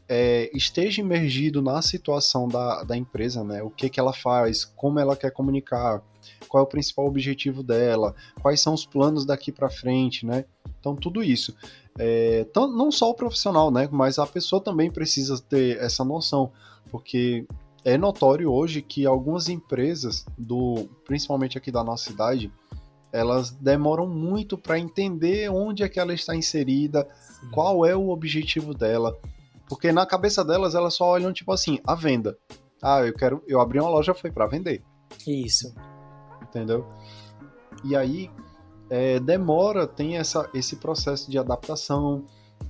[0.09, 3.63] é, esteja imergido na situação da, da empresa, né?
[3.63, 6.03] O que, que ela faz, como ela quer comunicar,
[6.49, 10.45] qual é o principal objetivo dela, quais são os planos daqui para frente, né?
[10.79, 11.55] Então, tudo isso.
[11.99, 13.89] É, então, não só o profissional, né?
[13.91, 16.53] Mas a pessoa também precisa ter essa noção,
[16.91, 17.47] porque
[17.85, 22.53] é notório hoje que algumas empresas, do principalmente aqui da nossa cidade,
[23.13, 27.51] elas demoram muito para entender onde é que ela está inserida, Sim.
[27.51, 29.19] qual é o objetivo dela,
[29.69, 32.37] porque na cabeça delas elas só olham tipo assim, a venda.
[32.83, 34.83] Ah, eu quero, eu abri uma loja foi para vender.
[35.27, 35.75] Isso.
[36.43, 36.87] Entendeu?
[37.85, 38.31] E aí
[38.89, 42.25] é, demora, tem essa, esse processo de adaptação,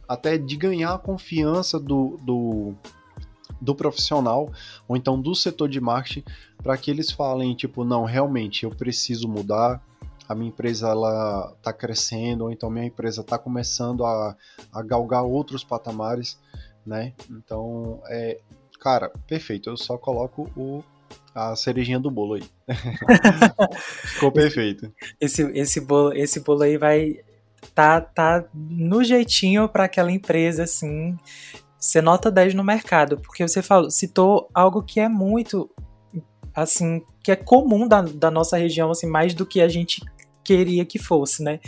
[0.06, 2.74] até de ganhar a confiança do, do,
[3.60, 4.52] do profissional
[4.86, 6.24] ou então do setor de marketing
[6.62, 9.82] para que eles falem tipo não realmente eu preciso mudar
[10.30, 14.36] a minha empresa ela está crescendo, ou então minha empresa está começando a,
[14.72, 16.38] a galgar outros patamares,
[16.86, 17.12] né?
[17.28, 18.38] Então, é,
[18.78, 19.68] cara, perfeito.
[19.68, 20.84] Eu só coloco o,
[21.34, 22.44] a cerejinha do bolo aí.
[24.06, 24.92] Ficou perfeito.
[25.20, 27.18] Esse, esse, bolo, esse bolo aí vai
[27.74, 31.18] tá, tá no jeitinho para aquela empresa, assim.
[31.76, 35.68] Você nota 10 no mercado, porque você falou, citou algo que é muito
[36.54, 40.00] assim, que é comum da, da nossa região, assim, mais do que a gente
[40.50, 41.60] queria que fosse, né?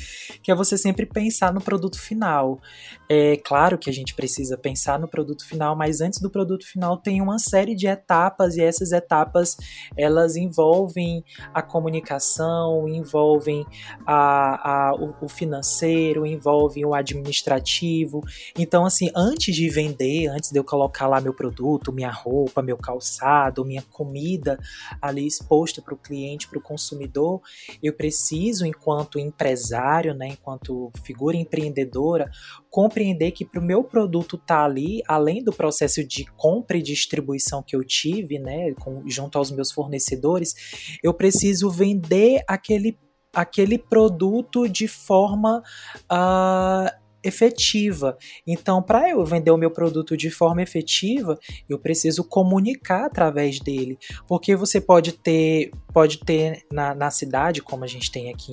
[0.42, 2.60] Que é você sempre pensar no produto final.
[3.08, 6.96] É claro que a gente precisa pensar no produto final, mas antes do produto final
[6.96, 9.56] tem uma série de etapas e essas etapas
[9.96, 13.64] elas envolvem a comunicação, envolvem
[14.04, 18.20] a, a o, o financeiro, envolvem o administrativo.
[18.58, 22.76] Então, assim, antes de vender, antes de eu colocar lá meu produto, minha roupa, meu
[22.76, 24.58] calçado, minha comida
[25.00, 27.40] ali exposta para o cliente, para o consumidor,
[27.80, 32.30] eu preciso, enquanto empresário, né, enquanto figura empreendedora,
[32.70, 36.82] compreender que para o meu produto estar tá ali, além do processo de compra e
[36.82, 40.54] distribuição que eu tive, né, com, junto aos meus fornecedores,
[41.02, 42.98] eu preciso vender aquele
[43.34, 45.62] aquele produto de forma
[46.04, 48.16] uh, efetiva.
[48.46, 53.98] Então, para eu vender o meu produto de forma efetiva, eu preciso comunicar através dele,
[54.26, 58.52] porque você pode ter, pode ter na, na cidade, como a gente tem aqui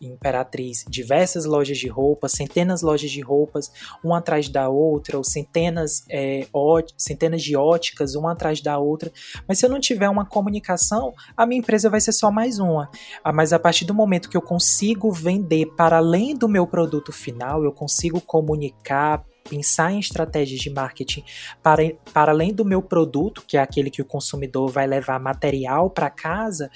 [0.00, 3.72] em, Imperatriz, diversas lojas de roupas, centenas de lojas de roupas,
[4.04, 9.10] uma atrás da outra, ou centenas, é, ó, centenas de óticas, uma atrás da outra.
[9.48, 12.90] Mas se eu não tiver uma comunicação, a minha empresa vai ser só mais uma.
[13.24, 17.12] Ah, mas a partir do momento que eu consigo vender para além do meu produto
[17.12, 21.24] final, eu consigo consigo comunicar pensar em estratégias de marketing
[21.60, 21.82] para,
[22.14, 26.08] para além do meu produto, que é aquele que o consumidor vai levar material para
[26.08, 26.70] casa,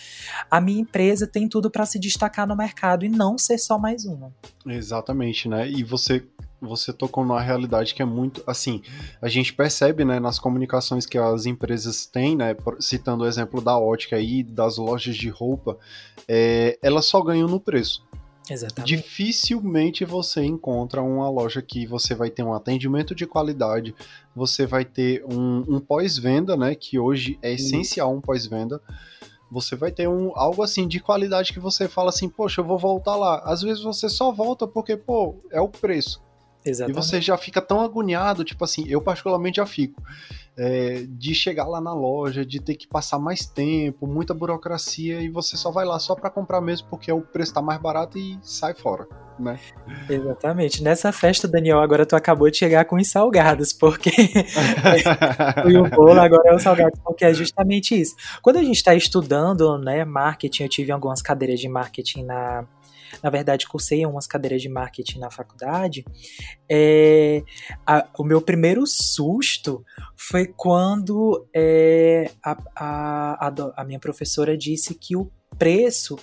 [0.50, 4.04] a minha empresa tem tudo para se destacar no mercado e não ser só mais
[4.04, 4.34] uma.
[4.66, 5.68] Exatamente, né?
[5.70, 6.24] E você
[6.60, 8.82] você tocou numa realidade que é muito assim
[9.20, 13.78] a gente percebe né nas comunicações que as empresas têm né citando o exemplo da
[13.78, 15.78] ótica aí das lojas de roupa
[16.26, 18.02] é, elas só ganham no preço
[18.48, 18.96] Exatamente.
[18.96, 23.94] Dificilmente você encontra uma loja que você vai ter um atendimento de qualidade,
[24.34, 26.74] você vai ter um, um pós-venda, né?
[26.74, 28.80] Que hoje é essencial um pós-venda.
[29.50, 32.78] Você vai ter um, algo assim de qualidade que você fala assim, poxa, eu vou
[32.78, 33.40] voltar lá.
[33.44, 36.25] Às vezes você só volta porque, pô, é o preço.
[36.66, 36.98] Exatamente.
[36.98, 40.02] E você já fica tão agoniado, tipo assim, eu particularmente já fico
[40.56, 45.28] é, de chegar lá na loja, de ter que passar mais tempo, muita burocracia e
[45.28, 48.38] você só vai lá só para comprar mesmo porque o preço tá mais barato e
[48.42, 49.06] sai fora,
[49.38, 49.60] né?
[50.08, 50.82] Exatamente.
[50.82, 54.10] Nessa festa, Daniel, agora tu acabou de chegar com os salgados, porque
[55.78, 58.16] o bolo agora é o salgado, porque é justamente isso.
[58.40, 62.64] Quando a gente está estudando, né, marketing, eu tive algumas cadeiras de marketing na
[63.22, 66.04] na verdade, cursei umas cadeiras de marketing na faculdade,
[66.70, 67.42] é,
[67.86, 69.84] a, o meu primeiro susto
[70.16, 76.18] foi quando é, a, a, a, minha professora disse que o preço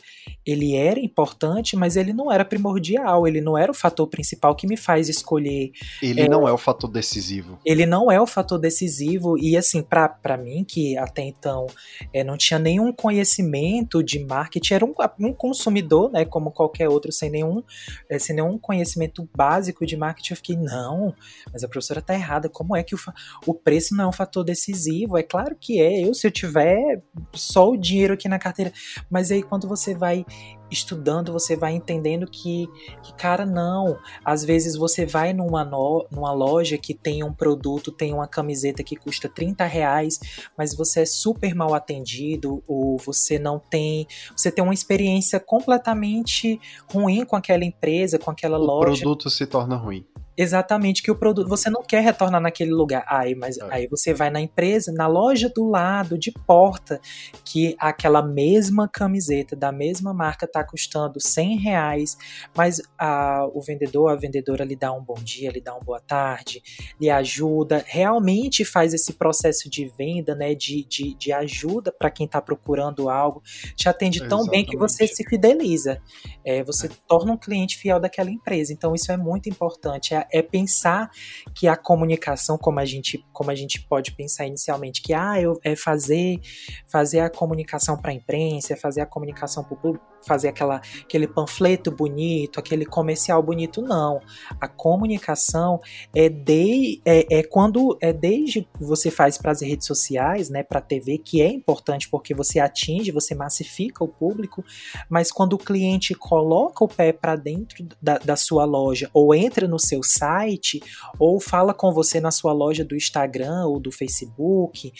[0.45, 4.67] ele era importante, mas ele não era primordial, ele não era o fator principal que
[4.67, 5.71] me faz escolher.
[6.01, 7.57] Ele é, não é o fator decisivo.
[7.65, 11.67] Ele não é o fator decisivo, e assim, para mim, que até então
[12.13, 17.11] é, não tinha nenhum conhecimento de marketing, era um, um consumidor, né, como qualquer outro,
[17.11, 17.63] sem nenhum,
[18.09, 21.15] é, sem nenhum conhecimento básico de marketing, eu fiquei, não,
[21.51, 22.99] mas a professora tá errada, como é que o,
[23.45, 25.17] o preço não é um fator decisivo?
[25.17, 27.01] É claro que é, eu se eu tiver
[27.33, 28.73] só o dinheiro aqui na carteira,
[29.09, 30.25] mas aí quando você vai
[30.73, 32.67] estudando, você vai entendendo que,
[33.03, 33.97] que, cara, não.
[34.25, 38.83] Às vezes você vai numa, no, numa loja que tem um produto, tem uma camiseta
[38.83, 40.19] que custa 30 reais,
[40.57, 44.07] mas você é super mal atendido, ou você não tem.
[44.35, 46.59] Você tem uma experiência completamente
[46.91, 48.89] ruim com aquela empresa, com aquela o loja.
[48.89, 50.05] O produto se torna ruim.
[50.35, 53.05] Exatamente, que o produto você não quer retornar naquele lugar.
[53.07, 53.67] Aí, mas é.
[53.69, 56.99] aí você vai na empresa, na loja do lado, de porta,
[57.45, 62.17] que aquela mesma camiseta da mesma marca tá custando 100 reais,
[62.55, 65.99] mas a, o vendedor, a vendedora lhe dá um bom dia, lhe dá uma boa
[65.99, 66.61] tarde,
[66.99, 72.25] lhe ajuda, realmente faz esse processo de venda, né, de, de, de ajuda para quem
[72.25, 73.41] está procurando algo,
[73.75, 74.51] te atende tão Exatamente.
[74.51, 76.01] bem que você se fideliza,
[76.43, 76.89] é, você é.
[77.07, 78.73] torna um cliente fiel daquela empresa.
[78.73, 80.13] Então isso é muito importante.
[80.13, 81.09] É é, pensar
[81.53, 85.59] que a comunicação, como a gente, como a gente pode pensar inicialmente, que ah, eu,
[85.63, 86.39] é fazer,
[86.87, 90.81] fazer a comunicação para a imprensa, é fazer a comunicação para o público, fazer aquela,
[91.01, 94.21] aquele panfleto bonito, aquele comercial bonito, não.
[94.59, 95.79] A comunicação
[96.15, 100.79] é, de, é, é quando é desde você faz para as redes sociais, né, para
[100.79, 104.63] a TV, que é importante porque você atinge, você massifica o público,
[105.09, 109.67] mas quando o cliente coloca o pé para dentro da, da sua loja ou entra
[109.67, 110.81] no seu site
[111.19, 114.91] ou fala com você na sua loja do Instagram ou do Facebook,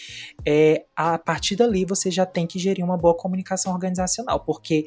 [0.46, 4.86] é, a partir dali você já tem que gerir uma boa comunicação organizacional, porque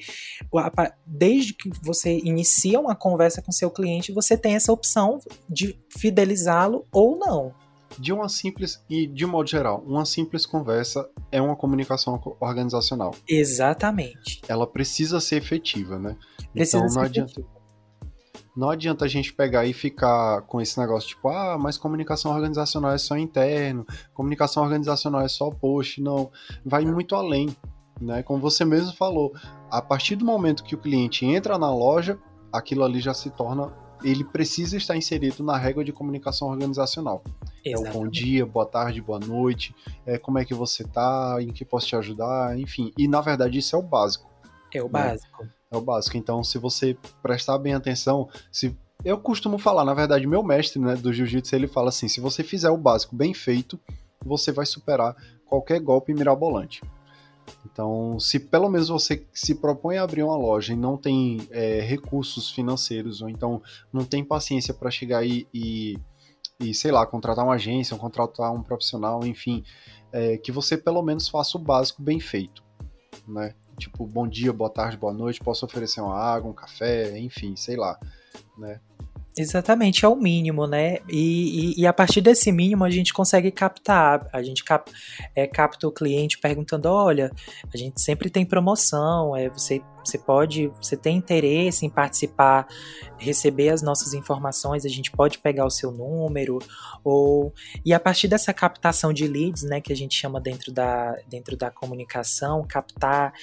[1.06, 6.86] desde que você inicia uma conversa com seu cliente, você tem essa opção de fidelizá-lo
[6.92, 7.54] ou não.
[7.98, 13.16] De uma simples e de um modo geral, uma simples conversa é uma comunicação organizacional.
[13.28, 14.42] Exatamente.
[14.48, 16.16] Ela precisa ser efetiva, né?
[16.54, 17.32] Precisa então não adianta.
[17.32, 17.58] Efetiva.
[18.58, 22.92] Não adianta a gente pegar e ficar com esse negócio tipo, ah, mas comunicação organizacional
[22.92, 23.86] é só interno,
[24.16, 26.32] comunicação organizacional é só post, não.
[26.66, 27.56] Vai muito além.
[28.00, 28.24] Né?
[28.24, 29.34] Como você mesmo falou,
[29.70, 32.20] a partir do momento que o cliente entra na loja,
[32.52, 33.72] aquilo ali já se torna.
[34.04, 37.24] Ele precisa estar inserido na regra de comunicação organizacional.
[37.66, 37.88] Exatamente.
[37.88, 41.52] É o bom dia, boa tarde, boa noite, é, como é que você tá, em
[41.52, 42.94] que posso te ajudar, enfim.
[42.98, 44.30] E na verdade isso é o básico.
[44.74, 44.92] É o né?
[44.92, 45.48] básico.
[45.72, 46.16] É o básico.
[46.16, 50.96] Então, se você prestar bem atenção, se eu costumo falar, na verdade, meu mestre né,
[50.96, 53.80] do jiu-jitsu, ele fala assim: se você fizer o básico bem feito,
[54.24, 56.82] você vai superar qualquer golpe mirabolante.
[57.66, 61.82] Então, se pelo menos você se propõe a abrir uma loja e não tem é,
[61.82, 65.98] recursos financeiros, ou então não tem paciência para chegar aí e,
[66.60, 69.64] e, sei lá, contratar uma agência, ou contratar um profissional, enfim,
[70.12, 72.64] é, que você pelo menos faça o básico bem feito,
[73.28, 73.54] né?
[73.78, 77.76] Tipo, bom dia, boa tarde, boa noite, posso oferecer uma água, um café, enfim, sei
[77.76, 78.00] lá,
[78.58, 78.82] né?
[79.38, 80.98] Exatamente, é o mínimo, né?
[81.08, 84.92] E, e, e, a partir desse mínimo a gente consegue captar, a gente cap,
[85.36, 87.32] é, capta o cliente perguntando: olha,
[87.72, 92.68] a gente sempre tem promoção, é, você você pode, você tem interesse em participar,
[93.18, 96.60] receber as nossas informações, a gente pode pegar o seu número,
[97.04, 97.54] ou
[97.86, 101.58] e a partir dessa captação de leads, né, que a gente chama dentro da, dentro
[101.58, 103.34] da comunicação, captar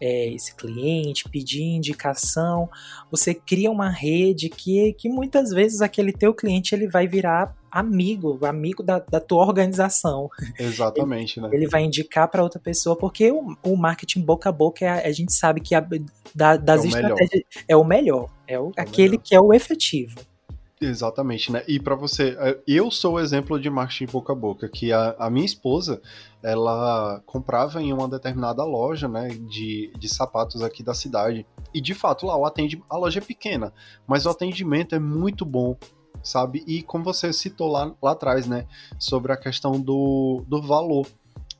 [0.00, 2.68] é, esse cliente, pedir indicação,
[3.10, 8.38] você cria uma rede que, que muitas vezes aquele teu cliente ele vai virar amigo,
[8.46, 10.30] amigo da, da tua organização.
[10.56, 11.56] Exatamente, ele, né?
[11.56, 15.12] Ele vai indicar para outra pessoa, porque o, o, marketing boca a boca, é, a
[15.12, 15.84] gente sabe que a,
[16.32, 19.22] da, das é estratégias é o melhor, é, o, é aquele melhor.
[19.24, 20.20] que é o efetivo.
[20.80, 21.64] Exatamente, né?
[21.66, 25.16] E para você, é, eu sou o exemplo de marketing boca a boca, que a,
[25.18, 26.00] a, minha esposa,
[26.42, 31.44] ela comprava em uma determinada loja, né, de, de sapatos aqui da cidade.
[31.72, 33.72] E de fato, lá o atende, a loja é pequena,
[34.06, 35.76] mas o atendimento é muito bom
[36.24, 36.64] sabe?
[36.66, 38.66] E como você citou lá, lá atrás, né,
[38.98, 41.06] sobre a questão do, do valor.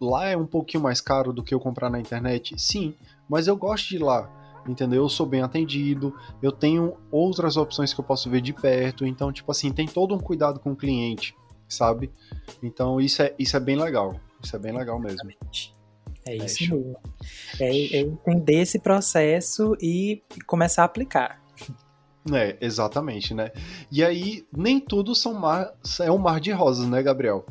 [0.01, 2.59] Lá é um pouquinho mais caro do que eu comprar na internet?
[2.59, 2.95] Sim,
[3.29, 4.29] mas eu gosto de ir lá,
[4.67, 5.03] entendeu?
[5.03, 9.33] Eu sou bem atendido, eu tenho outras opções que eu posso ver de perto, então,
[9.33, 11.37] tipo assim, tem todo um cuidado com o cliente,
[11.69, 12.11] sabe?
[12.63, 15.31] Então, isso é, isso é bem legal, isso é bem legal mesmo.
[16.27, 16.97] É isso é, mesmo.
[17.61, 21.44] É, é entender esse processo e começar a aplicar.
[22.33, 23.51] É, exatamente, né?
[23.93, 27.45] E aí, nem tudo são mar, é um mar de rosas, né, Gabriel?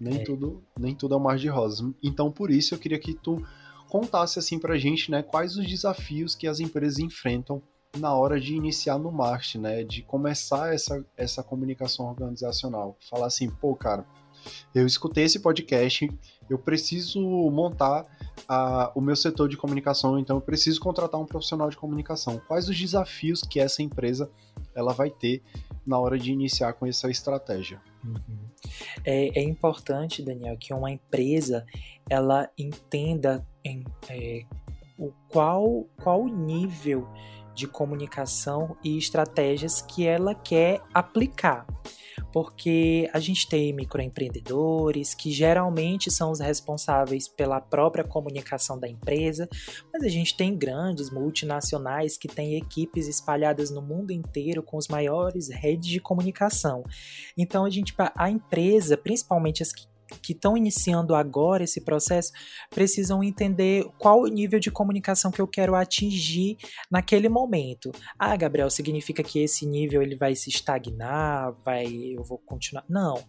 [0.00, 0.24] Nem, é.
[0.24, 1.88] tudo, nem tudo é um mar de rosas.
[2.02, 3.44] Então, por isso, eu queria que tu
[3.88, 7.60] contasse assim pra gente, né, quais os desafios que as empresas enfrentam
[7.98, 12.96] na hora de iniciar no marketing, né, de começar essa, essa comunicação organizacional.
[13.10, 14.06] Falar assim, pô, cara,
[14.74, 16.10] eu escutei esse podcast,
[16.48, 17.20] eu preciso
[17.50, 18.06] montar
[18.48, 22.40] a, o meu setor de comunicação, então eu preciso contratar um profissional de comunicação.
[22.46, 24.30] Quais os desafios que essa empresa
[24.74, 25.42] ela vai ter
[25.86, 27.80] na hora de iniciar com essa estratégia?
[28.04, 28.48] Uhum.
[29.04, 31.64] É, é, importante, Daniel, que uma empresa
[32.08, 34.44] ela entenda em, é,
[34.98, 37.08] o qual, qual nível
[37.54, 41.66] de comunicação e estratégias que ela quer aplicar
[42.32, 49.48] porque a gente tem microempreendedores que geralmente são os responsáveis pela própria comunicação da empresa,
[49.92, 54.88] mas a gente tem grandes multinacionais que têm equipes espalhadas no mundo inteiro com os
[54.88, 56.82] maiores redes de comunicação.
[57.36, 62.32] Então a gente a empresa, principalmente as que que estão iniciando agora esse processo
[62.70, 66.56] precisam entender qual o nível de comunicação que eu quero atingir
[66.90, 67.92] naquele momento.
[68.18, 72.84] Ah, Gabriel, significa que esse nível ele vai se estagnar, vai eu vou continuar?
[72.88, 73.22] Não.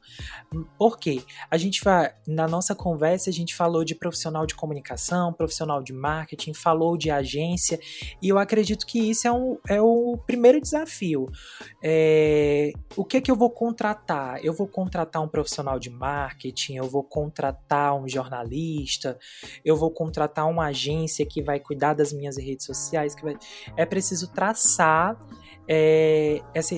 [0.77, 1.21] Por quê?
[1.49, 5.93] A gente vai na nossa conversa a gente falou de profissional de comunicação, profissional de
[5.93, 7.79] marketing, falou de agência
[8.21, 11.27] e eu acredito que isso é, um, é o primeiro desafio.
[11.83, 14.43] É, o que que eu vou contratar?
[14.43, 19.17] Eu vou contratar um profissional de marketing marketing, eu vou contratar um jornalista,
[19.63, 23.37] eu vou contratar uma agência que vai cuidar das minhas redes sociais, que vai...
[23.77, 25.17] é preciso traçar
[25.67, 26.75] é, essa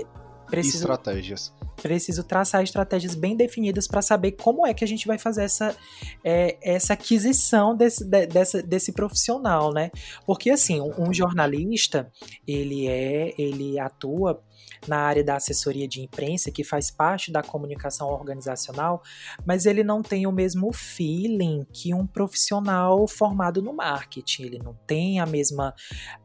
[0.47, 1.53] preciso, estratégias.
[1.81, 5.75] Preciso traçar estratégias bem definidas para saber como é que a gente vai fazer essa,
[6.23, 9.91] é, essa aquisição desse, de, dessa, desse profissional, né?
[10.25, 12.11] Porque assim, um, um jornalista
[12.47, 14.43] ele é, ele atua
[14.87, 19.01] na área da assessoria de imprensa, que faz parte da comunicação organizacional,
[19.45, 24.43] mas ele não tem o mesmo feeling que um profissional formado no marketing.
[24.43, 25.73] Ele não tem a mesma,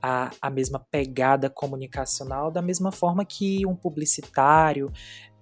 [0.02, 4.92] a, a mesma pegada comunicacional da mesma forma que um publicitário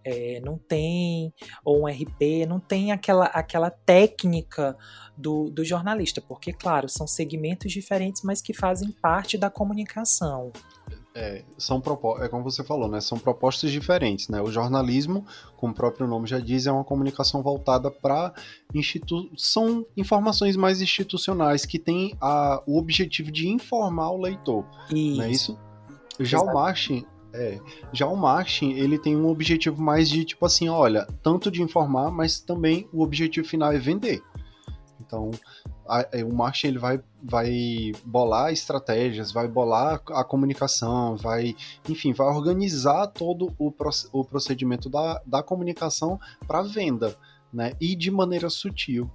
[0.05, 1.33] é, não tem,
[1.65, 4.77] ou um RP, não tem aquela, aquela técnica
[5.17, 10.53] do, do jornalista, porque, claro, são segmentos diferentes, mas que fazem parte da comunicação.
[11.15, 11.83] É, são
[12.21, 13.01] é como você falou, né?
[13.01, 14.41] São propostas diferentes, né?
[14.41, 18.33] O jornalismo, como o próprio nome já diz, é uma comunicação voltada para
[18.75, 25.17] institu são informações mais institucionais que têm a, o objetivo de informar o leitor, isso.
[25.17, 25.59] não é isso?
[26.21, 26.51] Já Exato.
[26.51, 27.61] o marketing, é,
[27.93, 32.11] já o marketing, ele tem um objetivo mais de tipo assim, olha, tanto de informar,
[32.11, 34.23] mas também o objetivo final é vender.
[35.09, 35.31] Então,
[35.89, 41.57] a, é, o marketing ele vai, vai bolar estratégias, vai bolar a comunicação, vai,
[41.89, 43.73] enfim, vai organizar todo o,
[44.13, 47.17] o procedimento da, da comunicação para venda,
[47.53, 47.73] né?
[47.81, 49.11] E de maneira sutil.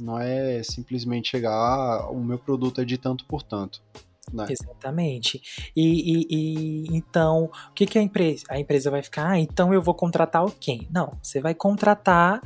[0.00, 3.80] Não é simplesmente chegar, ah, o meu produto é de tanto por tanto.
[4.32, 4.46] Né?
[4.48, 5.70] Exatamente.
[5.76, 8.44] E, e, e, então, o que, que a empresa?
[8.48, 10.88] A empresa vai ficar, ah, então eu vou contratar quem?
[10.90, 12.40] Não, você vai contratar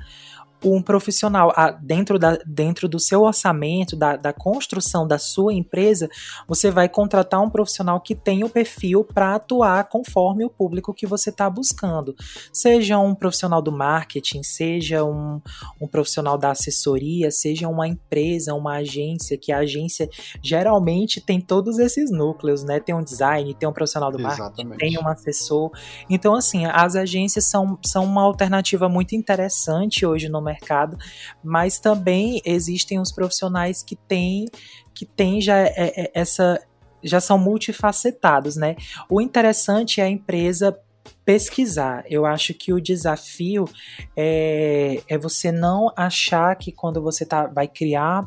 [0.65, 6.09] um profissional a, dentro, da, dentro do seu orçamento, da, da construção da sua empresa,
[6.47, 11.07] você vai contratar um profissional que tem o perfil para atuar conforme o público que
[11.07, 12.15] você está buscando.
[12.53, 15.41] Seja um profissional do marketing, seja um,
[15.81, 20.09] um profissional da assessoria, seja uma empresa, uma agência, que a agência
[20.43, 22.81] geralmente tem todos esses núcleos, né?
[22.81, 24.69] Tem um design, tem um profissional do Exatamente.
[24.69, 25.71] marketing, tem um assessor.
[26.11, 30.97] Então, assim, as agências são, são uma alternativa muito interessante hoje no mercado,
[31.43, 34.47] mas também existem os profissionais que têm
[34.95, 36.61] que têm já é, é, essa
[37.03, 38.75] já são multifacetados, né?
[39.09, 40.77] O interessante é a empresa
[41.25, 42.05] pesquisar.
[42.09, 43.67] Eu acho que o desafio
[44.17, 48.27] é, é você não achar que quando você tá, vai criar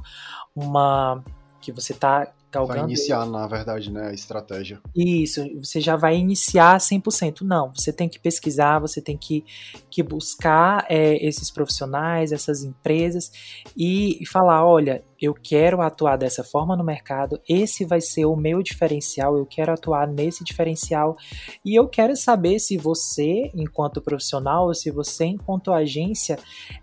[0.56, 1.24] uma.
[1.60, 2.80] que você está Galgando.
[2.80, 4.82] Vai iniciar, na verdade, né, a estratégia.
[4.94, 7.42] Isso, você já vai iniciar 100%.
[7.42, 9.46] Não, você tem que pesquisar, você tem que,
[9.90, 13.32] que buscar é, esses profissionais, essas empresas
[13.76, 18.36] e, e falar: olha, eu quero atuar dessa forma no mercado, esse vai ser o
[18.36, 21.16] meu diferencial, eu quero atuar nesse diferencial
[21.64, 26.40] e eu quero saber se você, enquanto profissional, ou se você, enquanto agência,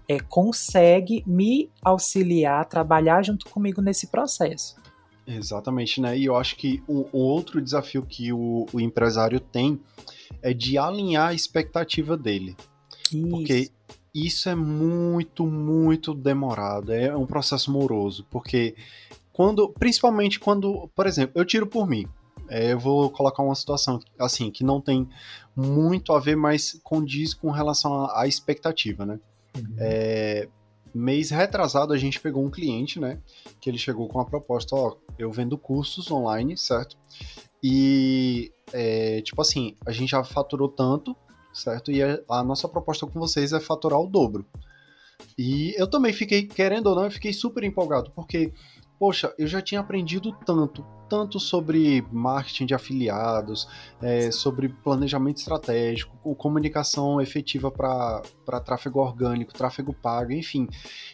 [0.08, 4.76] é, consegue me auxiliar, trabalhar junto comigo nesse processo.
[5.28, 6.16] Exatamente, né?
[6.18, 9.78] E eu acho que o, o outro desafio que o, o, empresário tem
[10.40, 12.56] é de alinhar a expectativa dele.
[13.12, 13.28] Isso.
[13.28, 13.70] Porque
[14.14, 16.92] isso é muito, muito demorado.
[16.92, 18.26] É um processo moroso.
[18.30, 18.74] Porque
[19.30, 22.06] quando, principalmente quando, por exemplo, eu tiro por mim.
[22.48, 25.06] É, eu vou colocar uma situação assim que não tem
[25.54, 29.20] muito a ver, mas condiz com relação à, à expectativa, né?
[29.54, 29.74] Uhum.
[29.76, 30.48] É,
[30.94, 33.20] mês retrasado a gente pegou um cliente, né?
[33.60, 36.96] Que ele chegou com a proposta, ó, eu vendo cursos online, certo?
[37.62, 41.16] E é, tipo assim, a gente já faturou tanto,
[41.52, 41.90] certo?
[41.90, 44.46] E a, a nossa proposta com vocês é faturar o dobro.
[45.36, 48.52] E eu também fiquei, querendo ou não, eu fiquei super empolgado, porque
[48.98, 53.68] poxa, eu já tinha aprendido tanto, tanto sobre marketing de afiliados,
[54.02, 58.22] é, sobre planejamento estratégico, comunicação efetiva para
[58.64, 60.68] tráfego orgânico, tráfego pago, enfim.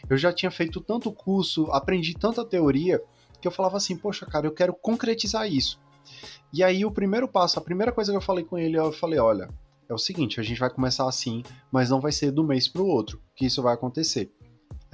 [0.08, 3.02] Eu já tinha feito tanto curso, aprendi tanta teoria,
[3.40, 5.78] que eu falava assim, poxa, cara, eu quero concretizar isso.
[6.52, 9.18] E aí o primeiro passo, a primeira coisa que eu falei com ele, eu falei,
[9.18, 9.48] olha,
[9.88, 12.82] é o seguinte, a gente vai começar assim, mas não vai ser do mês para
[12.82, 14.32] o outro que isso vai acontecer.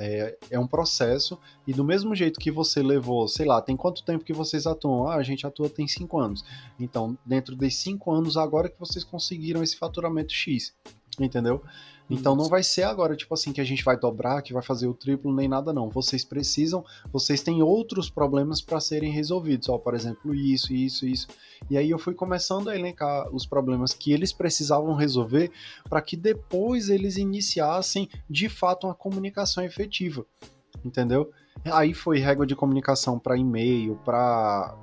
[0.02, 4.02] É, é um processo, e do mesmo jeito que você levou, sei lá, tem quanto
[4.02, 5.06] tempo que vocês atuam?
[5.06, 6.42] Ah, a gente atua tem cinco anos.
[6.78, 10.74] Então, dentro desses cinco anos, agora que vocês conseguiram esse faturamento X,
[11.20, 11.62] entendeu?
[12.10, 14.88] Então não vai ser agora, tipo assim, que a gente vai dobrar, que vai fazer
[14.88, 15.88] o triplo, nem nada, não.
[15.88, 19.68] Vocês precisam, vocês têm outros problemas para serem resolvidos.
[19.68, 21.28] Ó, por exemplo, isso, isso, isso.
[21.70, 25.52] E aí eu fui começando a elencar os problemas que eles precisavam resolver
[25.88, 30.26] para que depois eles iniciassem de fato uma comunicação efetiva.
[30.84, 31.30] Entendeu?
[31.64, 34.74] Aí foi régua de comunicação para e-mail, para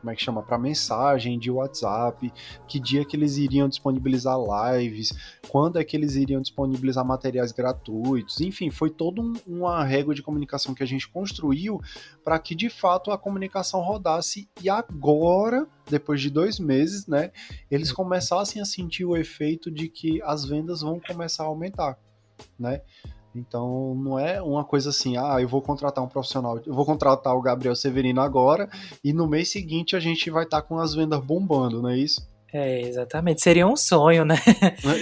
[0.00, 2.32] como é que chama, para mensagem de WhatsApp,
[2.66, 5.12] que dia que eles iriam disponibilizar lives,
[5.48, 10.22] quando é que eles iriam disponibilizar materiais gratuitos, enfim, foi toda um, uma régua de
[10.22, 11.80] comunicação que a gente construiu
[12.24, 14.48] para que de fato a comunicação rodasse.
[14.62, 17.30] E agora, depois de dois meses, né,
[17.70, 21.98] eles começassem a sentir o efeito de que as vendas vão começar a aumentar,
[22.58, 22.82] né?
[23.34, 27.34] Então não é uma coisa assim, ah, eu vou contratar um profissional, eu vou contratar
[27.34, 28.68] o Gabriel Severino agora
[29.04, 31.98] e no mês seguinte a gente vai estar tá com as vendas bombando, não é
[31.98, 32.26] isso?
[32.52, 33.42] É, exatamente.
[33.42, 34.36] Seria um sonho, né?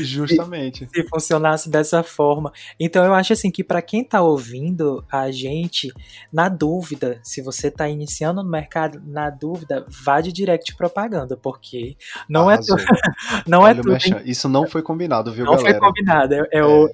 [0.02, 0.84] Justamente.
[0.86, 2.52] se, se, funcionasse dessa forma.
[2.78, 5.92] Então eu acho assim que para quem tá ouvindo a gente,
[6.32, 11.96] na dúvida, se você tá iniciando no mercado, na dúvida, vá de direct propaganda, porque
[12.28, 12.78] não é Arrasou.
[12.80, 13.42] é tudo.
[13.46, 14.22] não Olha, é tudo.
[14.24, 15.74] Isso não foi combinado, viu, não galera?
[15.74, 16.34] Não foi combinado.
[16.34, 16.64] É, é, é.
[16.64, 16.90] O,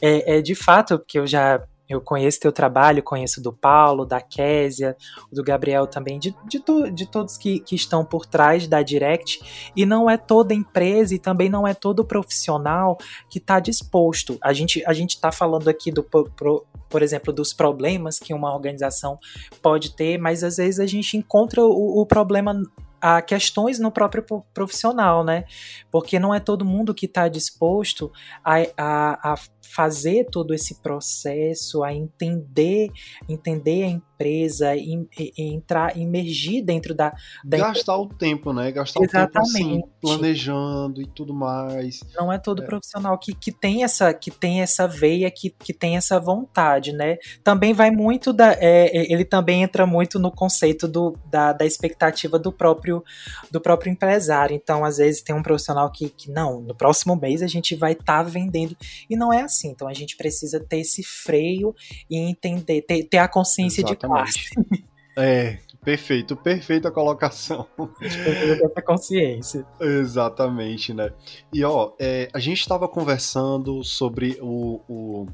[0.00, 4.20] é, é de fato, porque eu já eu conheço teu trabalho, conheço do Paulo, da
[4.20, 4.96] Késia,
[5.30, 9.70] do Gabriel também, de, de, to, de todos que, que estão por trás da Direct.
[9.76, 12.96] E não é toda empresa e também não é todo profissional
[13.28, 14.38] que está disposto.
[14.42, 18.54] A gente a gente está falando aqui do pro, por exemplo, dos problemas que uma
[18.54, 19.18] organização
[19.60, 22.54] pode ter, mas às vezes a gente encontra o, o problema
[23.00, 25.44] a questões no próprio profissional, né?
[25.90, 28.10] Porque não é todo mundo que está disposto
[28.42, 32.90] a, a, a fazer todo esse processo, a entender,
[33.28, 35.06] entender a empresa, e,
[35.36, 37.12] entrar, imergir dentro da,
[37.44, 38.70] da gastar o tempo, né?
[38.70, 39.28] Gastar Exatamente.
[39.28, 42.00] o tempo assim, planejando e tudo mais.
[42.14, 42.66] Não é todo é.
[42.66, 47.18] profissional que, que tem essa que tem essa veia, que, que tem essa vontade, né?
[47.42, 51.66] Também vai muito da, é, é, ele também entra muito no conceito do, da, da
[51.66, 53.02] expectativa do próprio
[53.50, 54.54] do próprio empresário.
[54.54, 57.92] Então, às vezes tem um profissional que, que não, no próximo mês a gente vai
[57.92, 58.76] estar tá vendendo
[59.10, 59.68] e não é assim assim.
[59.68, 61.74] Então a gente precisa ter esse freio
[62.10, 64.32] e entender, ter, ter a consciência Exatamente.
[64.32, 64.84] de classe.
[65.16, 67.68] É, perfeito, perfeita colocação.
[67.78, 69.66] A gente precisa ter essa consciência.
[69.80, 71.12] Exatamente, né?
[71.52, 75.26] E ó, é, a gente estava conversando sobre o, o,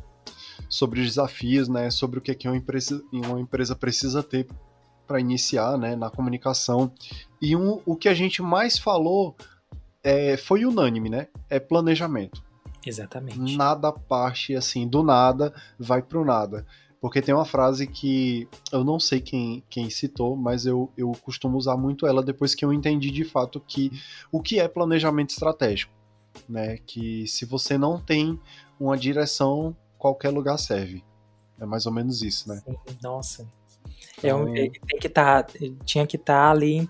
[0.68, 1.90] sobre os desafios, né?
[1.90, 4.46] Sobre o que, é que uma, empresa, uma empresa precisa ter
[5.06, 6.92] para iniciar né, na comunicação.
[7.40, 9.34] E um, o que a gente mais falou
[10.04, 11.26] é, foi unânime, né?
[11.48, 12.42] É planejamento.
[12.84, 13.56] Exatamente.
[13.56, 16.66] Nada parte assim, do nada vai pro nada.
[17.00, 21.56] Porque tem uma frase que eu não sei quem, quem citou, mas eu, eu costumo
[21.56, 23.90] usar muito ela depois que eu entendi de fato que
[24.30, 25.92] o que é planejamento estratégico.
[26.48, 26.76] Né?
[26.86, 28.38] Que se você não tem
[28.78, 31.02] uma direção, qualquer lugar serve.
[31.58, 32.62] É mais ou menos isso, né?
[33.02, 33.48] Nossa.
[34.18, 34.30] Então...
[34.30, 35.46] É um, tem que tá,
[35.84, 36.88] tinha que estar tá ali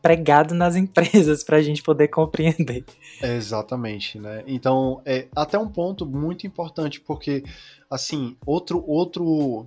[0.00, 2.84] pregado nas empresas para a gente poder compreender.
[3.22, 4.42] exatamente, né?
[4.46, 7.44] Então, é até um ponto muito importante, porque,
[7.90, 9.66] assim, outro, outro,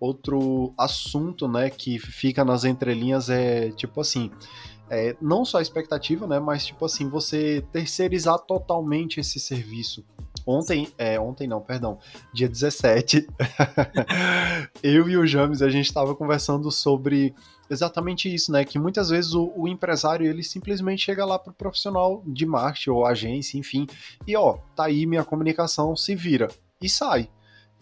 [0.00, 4.30] outro assunto, né, que fica nas entrelinhas é, tipo assim,
[4.90, 10.04] é, não só a expectativa, né, mas, tipo assim, você terceirizar totalmente esse serviço.
[10.50, 11.98] Ontem, é, ontem não, perdão,
[12.32, 13.28] dia 17,
[14.82, 17.34] eu e o James, a gente estava conversando sobre
[17.68, 18.64] exatamente isso, né?
[18.64, 23.04] Que muitas vezes o, o empresário ele simplesmente chega lá pro profissional de marketing ou
[23.04, 23.86] agência, enfim,
[24.26, 26.48] e ó, tá aí minha comunicação, se vira
[26.80, 27.28] e sai.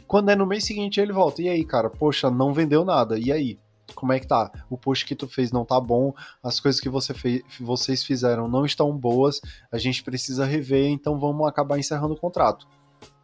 [0.08, 3.30] Quando é no mês seguinte ele volta, e aí, cara, poxa, não vendeu nada, e
[3.30, 3.60] aí?
[3.96, 4.52] Como é que tá?
[4.70, 8.46] O post que tu fez não tá bom, as coisas que você fez, vocês fizeram
[8.46, 9.40] não estão boas,
[9.72, 12.68] a gente precisa rever, então vamos acabar encerrando o contrato.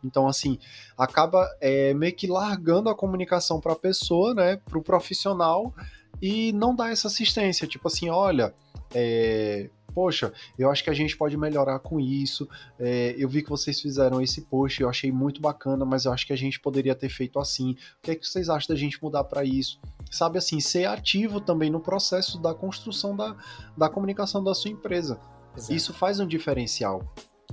[0.02, 0.58] Então, assim,
[0.98, 5.72] acaba é, meio que largando a comunicação para a pessoa, né, para o profissional,
[6.20, 8.54] e não dá essa assistência, tipo assim, olha,
[8.94, 12.48] é, poxa, eu acho que a gente pode melhorar com isso.
[12.78, 16.26] É, eu vi que vocês fizeram esse post, eu achei muito bacana, mas eu acho
[16.26, 17.72] que a gente poderia ter feito assim.
[17.72, 19.80] O que é que vocês acham da gente mudar para isso?
[20.12, 23.34] Sabe assim, ser ativo também no processo da construção da,
[23.76, 25.18] da comunicação da sua empresa.
[25.56, 25.72] Exato.
[25.72, 27.02] Isso faz um diferencial.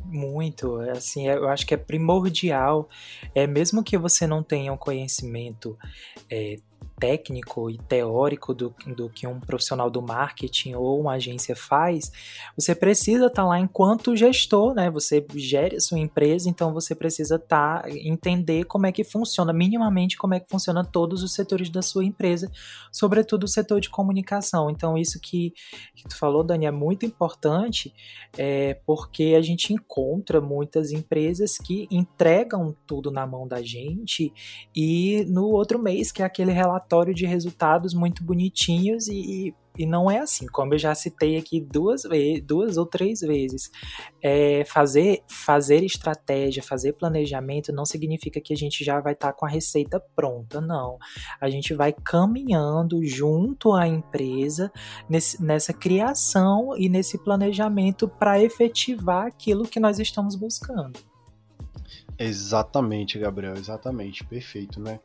[0.06, 2.90] Muito, assim, eu acho que é primordial,
[3.34, 5.78] é mesmo que você não tenha um conhecimento
[6.30, 6.58] é,
[7.00, 12.12] técnico e teórico do, do que um profissional do marketing ou uma agência faz,
[12.56, 14.92] você precisa estar tá lá enquanto gestor, né?
[14.92, 19.54] Você gere a sua empresa, então você precisa estar tá, entender como é que funciona,
[19.54, 22.52] minimamente como é que funciona todos os setores da sua empresa,
[22.92, 24.70] sobretudo o setor de comunicação.
[24.70, 25.54] Então, isso que,
[25.96, 27.94] que tu falou, Dani, é muito importante,
[28.38, 34.34] é, porque a gente encontra muitas empresas que entregam tudo na mão da gente
[34.76, 39.86] e no outro mês, que é aquele relatório relatório de resultados muito bonitinhos e, e
[39.86, 42.04] não é assim, como eu já citei aqui duas,
[42.44, 43.72] duas ou três vezes.
[44.22, 49.34] É, fazer, fazer estratégia, fazer planejamento não significa que a gente já vai estar tá
[49.34, 50.98] com a receita pronta, não.
[51.40, 54.72] A gente vai caminhando junto à empresa
[55.10, 61.00] nesse, nessa criação e nesse planejamento para efetivar aquilo que nós estamos buscando.
[62.18, 65.00] Exatamente, Gabriel, exatamente, perfeito, né?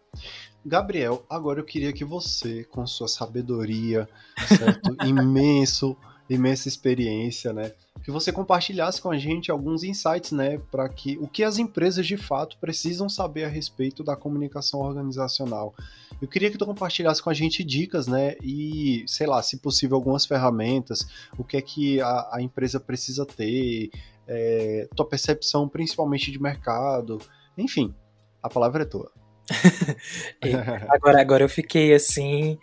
[0.64, 4.08] Gabriel, agora eu queria que você, com sua sabedoria,
[4.48, 4.96] certo?
[5.04, 5.94] imenso,
[6.28, 7.72] imensa experiência, né?
[8.02, 10.58] Que você compartilhasse com a gente alguns insights, né?
[10.70, 15.74] Para que o que as empresas de fato precisam saber a respeito da comunicação organizacional.
[16.20, 18.36] Eu queria que tu compartilhasse com a gente dicas, né?
[18.42, 21.06] E, sei lá, se possível, algumas ferramentas,
[21.36, 23.90] o que é que a, a empresa precisa ter,
[24.26, 27.20] é, tua percepção principalmente de mercado,
[27.58, 27.94] enfim,
[28.42, 29.12] a palavra é tua.
[30.88, 32.58] agora, agora eu fiquei assim.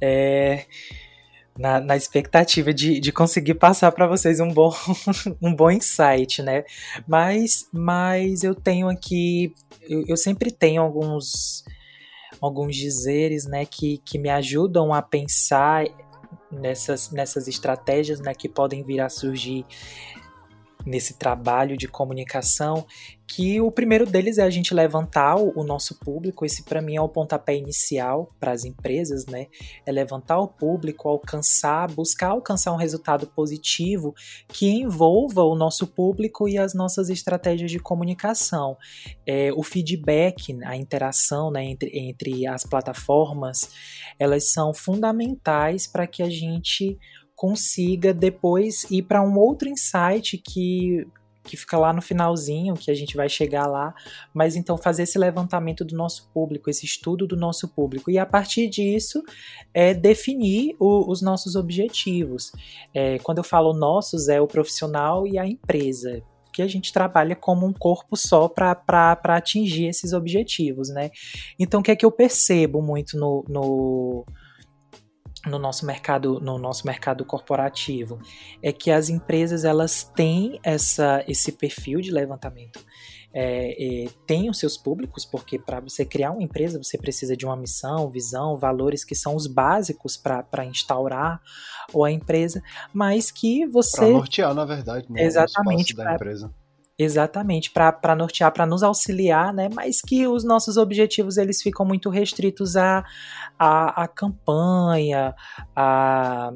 [0.00, 0.64] É,
[1.58, 4.72] na, na, expectativa de, de conseguir passar para vocês um bom,
[5.42, 6.64] um bom insight, né?
[7.06, 9.54] Mas, mas eu tenho aqui.
[9.82, 11.64] Eu, eu sempre tenho alguns,
[12.40, 15.84] alguns dizeres né, que, que me ajudam a pensar
[16.50, 19.66] nessas, nessas estratégias né, que podem vir a surgir
[20.86, 22.86] nesse trabalho de comunicação,
[23.32, 27.00] que o primeiro deles é a gente levantar o, nosso público, esse para mim é
[27.00, 29.46] o pontapé inicial para as empresas, né?
[29.86, 34.14] É levantar o público, alcançar, buscar alcançar um resultado positivo
[34.48, 38.76] que envolva o nosso público e as nossas estratégias de comunicação.
[39.24, 43.70] É, o feedback, a interação né, entre, entre as plataformas,
[44.18, 46.98] elas são fundamentais para que a gente
[47.40, 51.06] consiga depois ir para um outro insight que
[51.42, 53.94] que fica lá no finalzinho, que a gente vai chegar lá,
[54.32, 58.26] mas então fazer esse levantamento do nosso público, esse estudo do nosso público, e a
[58.26, 59.22] partir disso
[59.72, 62.52] é definir o, os nossos objetivos.
[62.92, 67.34] É, quando eu falo nossos, é o profissional e a empresa, porque a gente trabalha
[67.34, 71.10] como um corpo só para atingir esses objetivos, né?
[71.58, 74.26] Então, o que é que eu percebo muito no, no
[75.46, 78.18] no nosso mercado no nosso mercado corporativo
[78.62, 82.84] é que as empresas elas têm essa esse perfil de levantamento
[83.32, 87.46] é, é, tem os seus públicos, porque para você criar uma empresa você precisa de
[87.46, 91.40] uma missão, visão, valores que são os básicos para instaurar
[91.92, 92.60] ou a empresa,
[92.92, 93.98] mas que você.
[93.98, 95.22] Para nortear, na verdade, né?
[95.22, 95.94] Exatamente.
[95.94, 96.52] da empresa.
[97.02, 99.70] Exatamente, para nortear, para nos auxiliar, né?
[99.72, 103.02] Mas que os nossos objetivos eles ficam muito restritos à,
[103.58, 105.34] à, à campanha,
[105.74, 106.52] a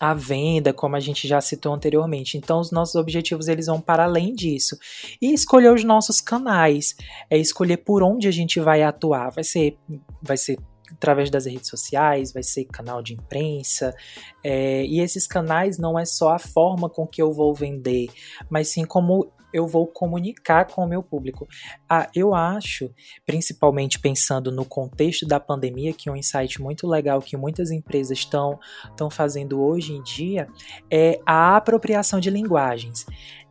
[0.00, 2.38] a venda, como a gente já citou anteriormente.
[2.38, 4.78] Então, os nossos objetivos eles vão para além disso.
[5.20, 6.94] E escolher os nossos canais,
[7.28, 9.30] é escolher por onde a gente vai atuar.
[9.32, 9.76] Vai ser,
[10.22, 10.56] vai ser
[10.92, 13.94] através das redes sociais, vai ser canal de imprensa.
[14.42, 18.08] É, e esses canais não é só a forma com que eu vou vender,
[18.50, 21.48] mas sim como eu vou comunicar com o meu público.
[21.88, 22.90] Ah, eu acho,
[23.24, 28.18] principalmente pensando no contexto da pandemia, que é um insight muito legal que muitas empresas
[28.18, 28.58] estão
[29.10, 30.48] fazendo hoje em dia,
[30.90, 33.06] é a apropriação de linguagens.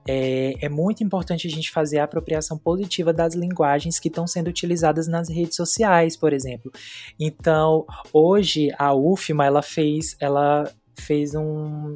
[0.07, 4.47] É, é, muito importante a gente fazer a apropriação positiva das linguagens que estão sendo
[4.47, 6.71] utilizadas nas redes sociais, por exemplo.
[7.19, 11.93] Então, hoje a UFMA ela fez, ela fez um,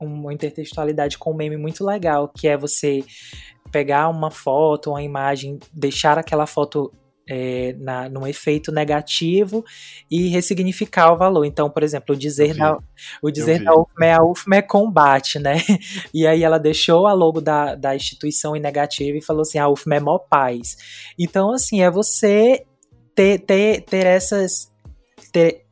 [0.00, 3.04] uma intertextualidade com um meme muito legal, que é você
[3.70, 6.92] pegar uma foto, uma imagem, deixar aquela foto
[7.30, 9.64] é, na, num efeito negativo
[10.10, 11.44] e ressignificar o valor.
[11.44, 12.76] Então, por exemplo, o dizer, da,
[13.22, 15.54] o dizer da UFMA é a UFMA é combate, né?
[16.12, 19.68] E aí ela deixou a logo da, da instituição em negativo e falou assim, a
[19.68, 20.76] UFMA é mó paz.
[21.16, 22.64] Então, assim, é você
[23.14, 24.72] ter, ter, ter essas...
[25.32, 25.64] Ter,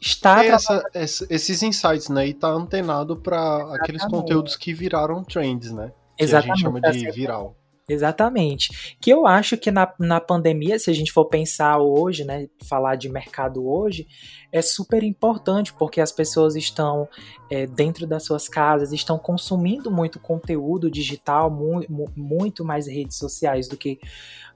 [0.00, 2.26] está essa, esses insights, né?
[2.28, 5.92] E tá antenado para aqueles conteúdos que viraram trends, né?
[6.16, 6.52] Que Exatamente.
[6.52, 7.56] a gente chama de viral.
[7.88, 8.96] Exatamente.
[8.98, 12.96] Que eu acho que na, na pandemia, se a gente for pensar hoje, né, falar
[12.96, 14.06] de mercado hoje,
[14.50, 17.06] é super importante porque as pessoas estão
[17.50, 21.84] é, dentro das suas casas, estão consumindo muito conteúdo digital, mu
[22.16, 23.98] muito mais redes sociais do que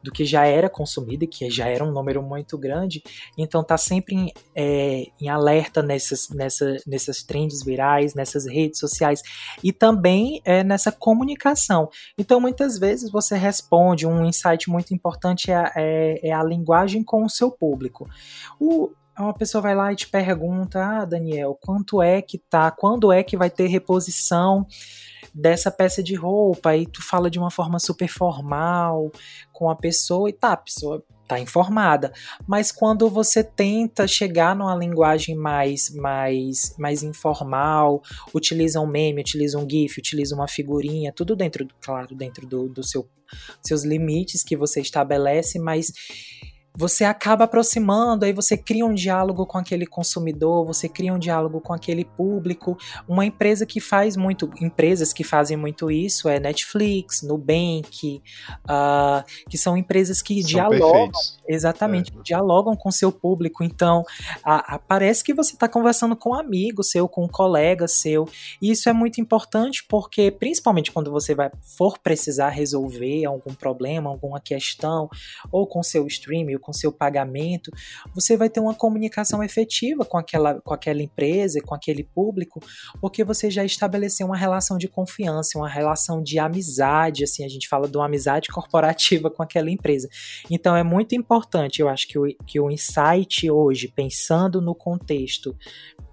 [0.03, 3.03] do que já era consumido, que já era um número muito grande,
[3.37, 9.23] então tá sempre em, é, em alerta nessas, nessa, nessas trends virais, nessas redes sociais
[9.63, 11.89] e também é, nessa comunicação.
[12.17, 17.25] Então muitas vezes você responde, um insight muito importante é, é, é a linguagem com
[17.25, 18.09] o seu público.
[18.59, 22.71] O, uma pessoa vai lá e te pergunta: "Ah, Daniel, quanto é que tá?
[22.71, 24.67] Quando é que vai ter reposição
[25.35, 29.11] dessa peça de roupa?" E tu fala de uma forma super formal
[29.53, 32.13] com a pessoa e tá, a pessoa tá informada.
[32.47, 38.03] Mas quando você tenta chegar numa linguagem mais mais mais informal,
[38.35, 42.83] utiliza um meme, utiliza um gif, utiliza uma figurinha, tudo dentro, claro, dentro do, do
[42.83, 43.07] seu
[43.63, 45.93] seus limites que você estabelece, mas
[46.77, 51.61] você acaba aproximando, aí você cria um diálogo com aquele consumidor, você cria um diálogo
[51.61, 52.79] com aquele público.
[53.09, 58.23] Uma empresa que faz muito, empresas que fazem muito isso é Netflix, Nubank,
[58.65, 61.39] uh, que são empresas que são dialogam, perfeitos.
[61.49, 62.23] exatamente, é.
[62.23, 63.65] dialogam com seu público.
[63.65, 64.05] Então,
[64.45, 68.29] a, a, parece que você está conversando com um amigo seu, com um colega seu.
[68.63, 74.09] E isso é muito importante porque, principalmente quando você vai for precisar resolver algum problema,
[74.11, 75.09] alguma questão,
[75.51, 77.73] ou com seu streaming, com seu pagamento,
[78.15, 82.61] você vai ter uma comunicação efetiva com aquela, com aquela empresa, com aquele público,
[83.01, 87.67] porque você já estabeleceu uma relação de confiança, uma relação de amizade, assim, a gente
[87.67, 90.11] fala de uma amizade corporativa com aquela empresa.
[90.51, 95.57] Então é muito importante, eu acho que o, que o insight hoje, pensando no contexto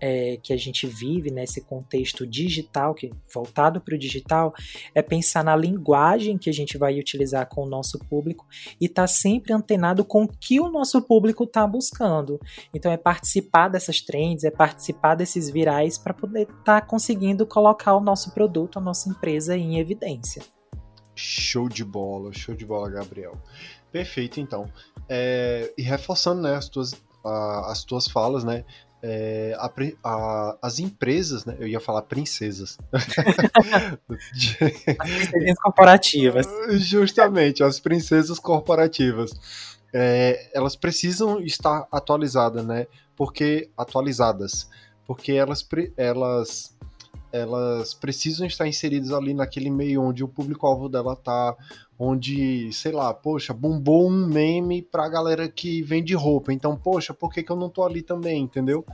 [0.08, 4.54] é, que a gente vive nesse contexto digital, que voltado para o digital,
[4.94, 8.46] é pensar na linguagem que a gente vai utilizar com o nosso público
[8.80, 12.40] e estar tá sempre antenado com o que o nosso público está buscando.
[12.72, 17.96] Então é participar dessas trends, é participar desses virais para poder estar tá conseguindo colocar
[17.96, 20.44] o nosso produto, a nossa empresa em evidência.
[21.16, 23.42] Show de bola, show de bola, Gabriel.
[23.92, 24.72] Perfeito, então.
[25.10, 26.94] É, e reforçando né, as, tuas,
[27.24, 28.64] as tuas falas, né?
[29.02, 29.72] É, a,
[30.04, 31.56] a, as empresas, né?
[31.60, 32.78] Eu ia falar princesas.
[35.00, 36.48] as princesas corporativas.
[36.72, 39.32] Justamente, as princesas corporativas.
[39.94, 42.88] É, elas precisam estar atualizadas, né?
[43.16, 44.70] Porque atualizadas,
[45.06, 45.66] porque elas,
[45.96, 46.76] elas
[47.36, 51.54] elas precisam estar inseridas ali naquele meio onde o público-alvo dela tá,
[51.98, 56.52] onde, sei lá, poxa, bombou um meme pra galera que vende roupa.
[56.52, 58.86] Então, poxa, por que, que eu não tô ali também, entendeu?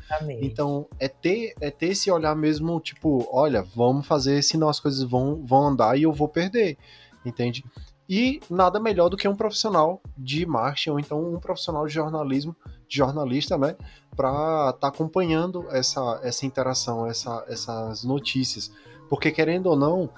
[0.44, 5.04] Então, é ter, é ter esse olhar mesmo, tipo, olha, vamos fazer, senão as coisas
[5.04, 6.78] vão, vão andar e eu vou perder,
[7.26, 7.64] entende?
[8.08, 12.54] E nada melhor do que um profissional de marketing ou então um profissional de jornalismo,
[12.86, 13.78] de jornalista, né,
[14.16, 18.70] para estar tá acompanhando essa, essa interação, essa, essas notícias.
[19.10, 20.10] Porque querendo ou não,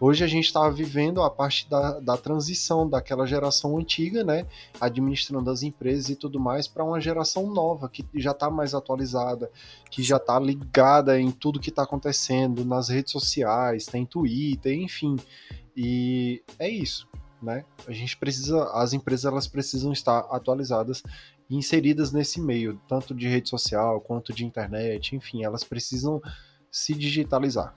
[0.00, 4.46] Hoje a gente está vivendo a parte da, da transição daquela geração antiga, né,
[4.80, 9.50] administrando as empresas e tudo mais, para uma geração nova, que já está mais atualizada,
[9.90, 15.16] que já está ligada em tudo que está acontecendo nas redes sociais, tem Twitter, enfim.
[15.76, 17.08] E é isso,
[17.42, 17.64] né?
[17.84, 21.02] A gente precisa, as empresas elas precisam estar atualizadas
[21.50, 26.22] e inseridas nesse meio, tanto de rede social quanto de internet, enfim, elas precisam
[26.70, 27.74] se digitalizar.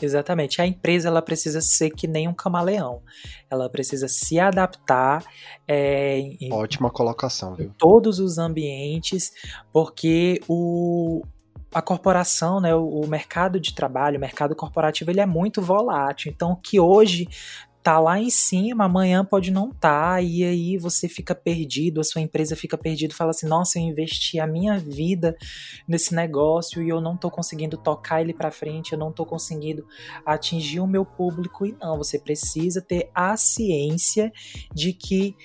[0.00, 0.60] Exatamente.
[0.60, 3.02] A empresa ela precisa ser que nem um camaleão.
[3.50, 5.24] Ela precisa se adaptar.
[5.66, 7.66] É, em, Ótima colocação, viu?
[7.66, 9.32] Em todos os ambientes,
[9.72, 11.22] porque o,
[11.72, 16.32] a corporação, né, o, o mercado de trabalho, o mercado corporativo, ele é muito volátil.
[16.32, 17.28] Então, o que hoje
[17.84, 22.22] tá lá em cima, amanhã pode não tá, e aí você fica perdido, a sua
[22.22, 25.36] empresa fica perdida, fala assim: "Nossa, eu investi a minha vida
[25.86, 29.86] nesse negócio e eu não tô conseguindo tocar ele para frente, eu não tô conseguindo
[30.24, 31.66] atingir o meu público".
[31.66, 34.32] E não, você precisa ter a ciência
[34.74, 35.36] de que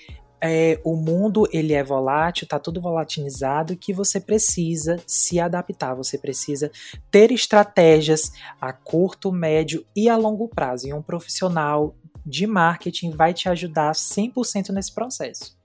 [0.42, 6.16] é, o mundo ele é volátil, tá tudo volatilizado, que você precisa se adaptar, você
[6.16, 6.70] precisa
[7.10, 10.88] ter estratégias a curto, médio e a longo prazo.
[10.88, 15.58] E um profissional de marketing vai te ajudar 100% nesse processo.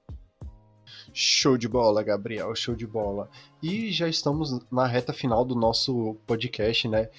[1.14, 3.30] Show de bola, Gabriel, show de bola.
[3.64, 7.10] E já estamos na reta final do nosso podcast, né?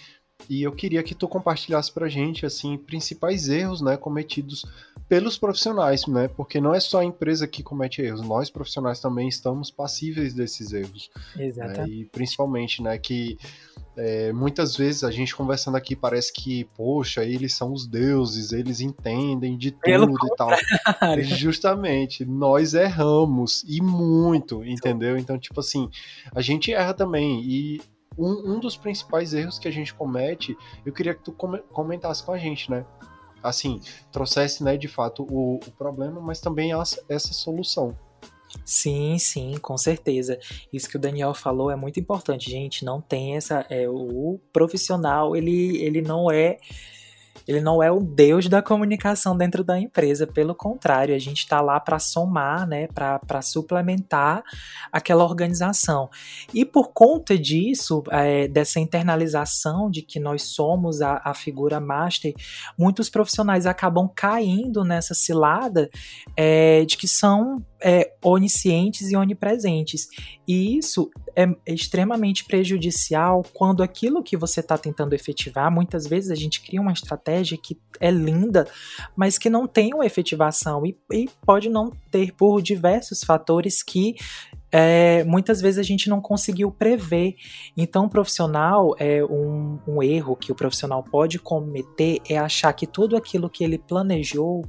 [0.51, 4.66] E eu queria que tu compartilhasse pra gente, assim, principais erros, né, cometidos
[5.09, 6.28] pelos profissionais, né?
[6.28, 10.72] Porque não é só a empresa que comete erros, nós profissionais também estamos passíveis desses
[10.72, 11.11] erros.
[11.39, 11.80] Exato.
[11.80, 11.89] Né?
[11.89, 13.39] E principalmente, né, que
[13.97, 18.81] é, muitas vezes a gente conversando aqui parece que, poxa, eles são os deuses, eles
[18.81, 20.51] entendem de tudo e tal.
[21.25, 25.17] Justamente, nós erramos e muito, entendeu?
[25.17, 25.89] Então, tipo assim,
[26.35, 27.81] a gente erra também e
[28.19, 32.33] um, um dos principais erros que a gente comete, eu queria que tu comentasse com
[32.33, 32.85] a gente, né?
[33.43, 33.81] Assim,
[34.11, 37.97] trouxesse, né, de fato, o, o problema, mas também essa, essa solução.
[38.65, 40.39] Sim, sim, com certeza.
[40.73, 42.85] Isso que o Daniel falou é muito importante, gente.
[42.85, 43.65] Não tem essa.
[43.71, 46.59] É, o profissional, ele, ele não é
[47.47, 51.61] ele não é o deus da comunicação dentro da empresa, pelo contrário, a gente está
[51.61, 54.43] lá para somar, né, para suplementar
[54.91, 56.11] aquela organização.
[56.53, 62.35] E por conta disso, é, dessa internalização de que nós somos a, a, figura master,
[62.77, 65.89] muitos profissionais acabam caindo nessa cilada
[66.37, 70.09] é, de que são é, oniscientes e onipresentes.
[70.47, 76.35] E isso é extremamente prejudicial quando aquilo que você está tentando efetivar, muitas vezes a
[76.35, 78.66] gente cria uma estratégia que é linda,
[79.14, 84.16] mas que não tem uma efetivação e, e pode não ter por diversos fatores que
[84.72, 87.37] é, muitas vezes a gente não conseguiu prever.
[87.77, 92.87] Então, o profissional, é um, um, erro que o profissional pode cometer é achar que
[92.87, 94.64] tudo aquilo que ele planejou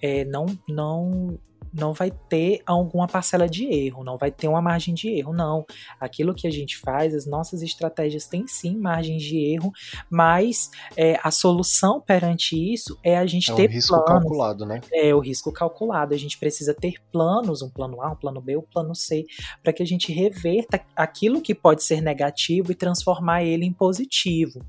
[0.00, 1.38] é, não, não
[1.72, 5.64] não vai ter alguma parcela de erro, não vai ter uma margem de erro, não.
[5.98, 9.72] Aquilo que a gente faz, as nossas estratégias têm sim margens de erro,
[10.10, 14.22] mas é, a solução perante isso é a gente é ter um risco planos.
[14.22, 14.80] calculado, né?
[14.92, 16.14] É o risco calculado.
[16.14, 19.24] A gente precisa ter planos, um plano A, um plano B, um plano C,
[19.62, 24.64] para que a gente reverta aquilo que pode ser negativo e transformar ele em positivo.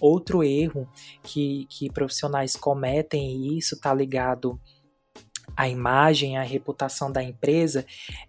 [0.00, 0.88] Outro erro
[1.22, 4.58] que, que profissionais cometem, e isso está ligado
[5.56, 7.84] a imagem, a reputação da empresa,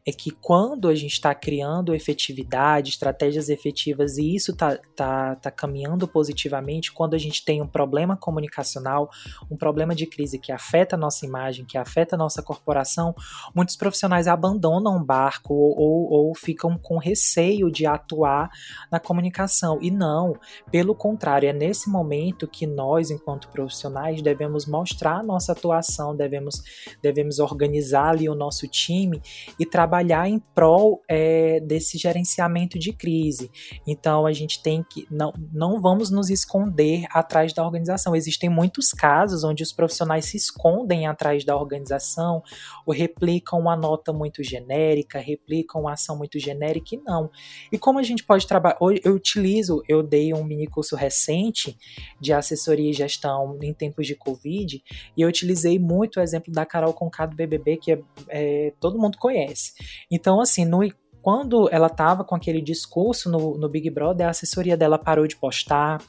[0.06, 5.52] é que quando a gente está criando efetividade, estratégias efetivas e isso está tá, tá
[5.52, 9.10] caminhando positivamente, quando a gente tem um problema comunicacional,
[9.50, 13.16] um problema de crise que afeta a nossa imagem, que afeta a nossa corporação,
[13.56, 18.50] muitos profissionais abandonam o barco ou, ou, ou ficam com receio de atuar
[18.92, 19.80] na comunicação.
[19.82, 20.36] E não,
[20.72, 26.62] pelo contrário, é nesse momento que nós, enquanto profissionais, devemos mostrar nossa atuação, devemos,
[27.02, 29.22] devemos devemos organizar ali o nosso time
[29.60, 33.52] e trabalhar em prol é, desse gerenciamento de crise.
[33.86, 38.16] Então a gente tem que não, não vamos nos esconder atrás da organização.
[38.16, 42.42] Existem muitos casos onde os profissionais se escondem atrás da organização
[42.86, 47.30] ou replicam uma nota muito genérica, replicam uma ação muito genérica e não.
[47.72, 48.78] E como a gente pode trabalhar?
[49.04, 51.78] Eu utilizo, eu dei um mini curso recente
[52.20, 54.82] de assessoria e gestão em tempos de Covid
[55.18, 59.00] e eu utilizei muito o exemplo da Carol Conká do BBB, que é, é, todo
[59.00, 59.74] mundo conhece.
[60.10, 60.82] Então, assim, no,
[61.22, 65.36] quando ela estava com aquele discurso no, no, Big Brother, a assessoria dela parou de
[65.36, 66.02] postar,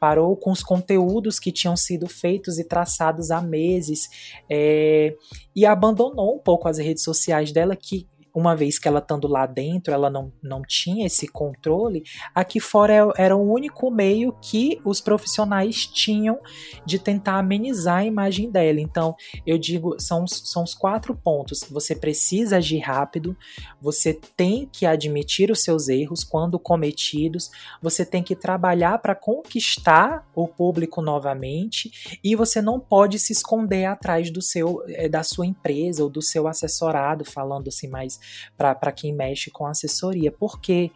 [0.00, 4.08] parou com os conteúdos que tinham sido feitos e traçados há meses,
[4.50, 5.14] é,
[5.54, 9.46] e abandonou um pouco as redes sociais dela, que uma vez que ela estando lá
[9.46, 12.02] dentro, ela não, não tinha esse controle,
[12.34, 16.38] aqui fora é, era o único meio que os profissionais tinham
[16.84, 18.78] de tentar amenizar a imagem dela.
[18.78, 19.16] Então,
[19.46, 21.64] eu digo, são, são os quatro pontos.
[21.70, 23.34] Você precisa agir rápido,
[23.80, 30.28] você tem que admitir os seus erros quando cometidos, você tem que trabalhar para conquistar
[30.34, 35.46] o público novamente e você não pode se esconder atrás do seu eh, da sua
[35.46, 38.25] empresa ou do seu assessorado, falando assim mais
[38.56, 40.30] para quem mexe com assessoria.
[40.32, 40.90] Por quê?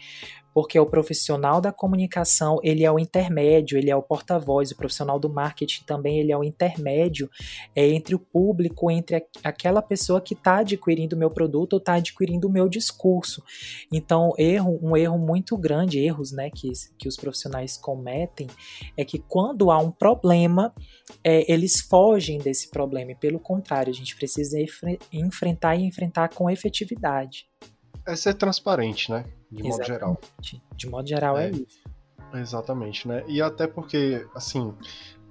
[0.55, 5.19] Porque o profissional da comunicação ele é o intermédio, ele é o porta-voz, o profissional
[5.19, 7.31] do marketing também ele é o intermédio
[7.75, 11.79] é, entre o público, entre a, aquela pessoa que está adquirindo o meu produto ou
[11.79, 13.43] está adquirindo o meu discurso.
[13.93, 18.47] Então, erro, um erro muito grande, erros né, que, que os profissionais cometem,
[18.97, 20.75] é que quando há um problema,
[21.23, 24.59] é, eles fogem desse problema, e pelo contrário, a gente precisa
[25.13, 27.47] enfrentar e enfrentar com efetividade.
[28.07, 29.25] É ser transparente, né?
[29.51, 29.69] De Exatamente.
[29.69, 30.21] modo geral.
[30.77, 31.81] De modo geral é, é isso.
[32.35, 33.25] Exatamente, né?
[33.27, 34.73] E até porque, assim,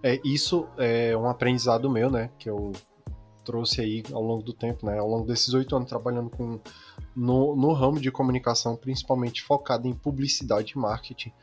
[0.03, 2.29] é, isso é um aprendizado meu, né?
[2.37, 2.71] Que eu
[3.45, 4.99] trouxe aí ao longo do tempo, né?
[4.99, 6.59] Ao longo desses oito anos trabalhando com
[7.15, 11.33] no, no ramo de comunicação, principalmente focado em publicidade e marketing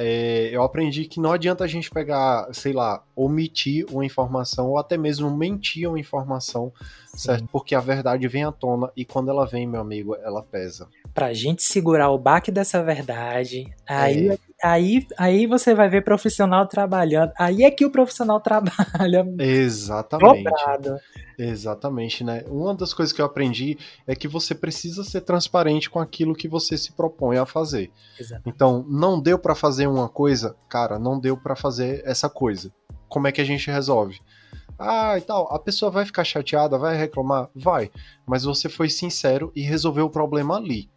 [0.00, 4.78] é, eu aprendi que não adianta a gente pegar, sei lá, omitir uma informação ou
[4.78, 6.72] até mesmo mentir uma informação,
[7.08, 7.18] Sim.
[7.18, 7.48] certo?
[7.50, 10.88] Porque a verdade vem à tona e quando ela vem, meu amigo, ela pesa.
[11.18, 14.38] Pra gente segurar o baque dessa verdade, aí, é.
[14.62, 17.32] aí, aí você vai ver profissional trabalhando.
[17.36, 19.26] Aí é que o profissional trabalha.
[19.38, 20.44] Exatamente.
[20.44, 20.96] Dobrado.
[21.36, 22.44] Exatamente, né?
[22.48, 26.46] Uma das coisas que eu aprendi é que você precisa ser transparente com aquilo que
[26.46, 27.90] você se propõe a fazer.
[28.18, 28.48] Exatamente.
[28.48, 32.72] Então, não deu para fazer uma coisa, cara, não deu para fazer essa coisa.
[33.08, 34.20] Como é que a gente resolve?
[34.78, 37.50] Ah, e tal, a pessoa vai ficar chateada, vai reclamar?
[37.54, 37.90] Vai.
[38.24, 40.88] Mas você foi sincero e resolveu o problema ali.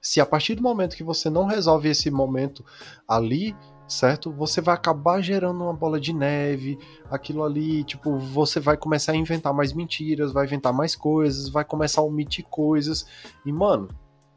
[0.00, 2.64] Se a partir do momento que você não resolve esse momento
[3.06, 3.54] ali,
[3.86, 4.32] certo?
[4.32, 6.78] Você vai acabar gerando uma bola de neve,
[7.10, 11.64] aquilo ali, tipo, você vai começar a inventar mais mentiras, vai inventar mais coisas, vai
[11.64, 13.06] começar a omitir coisas,
[13.44, 13.88] e, mano,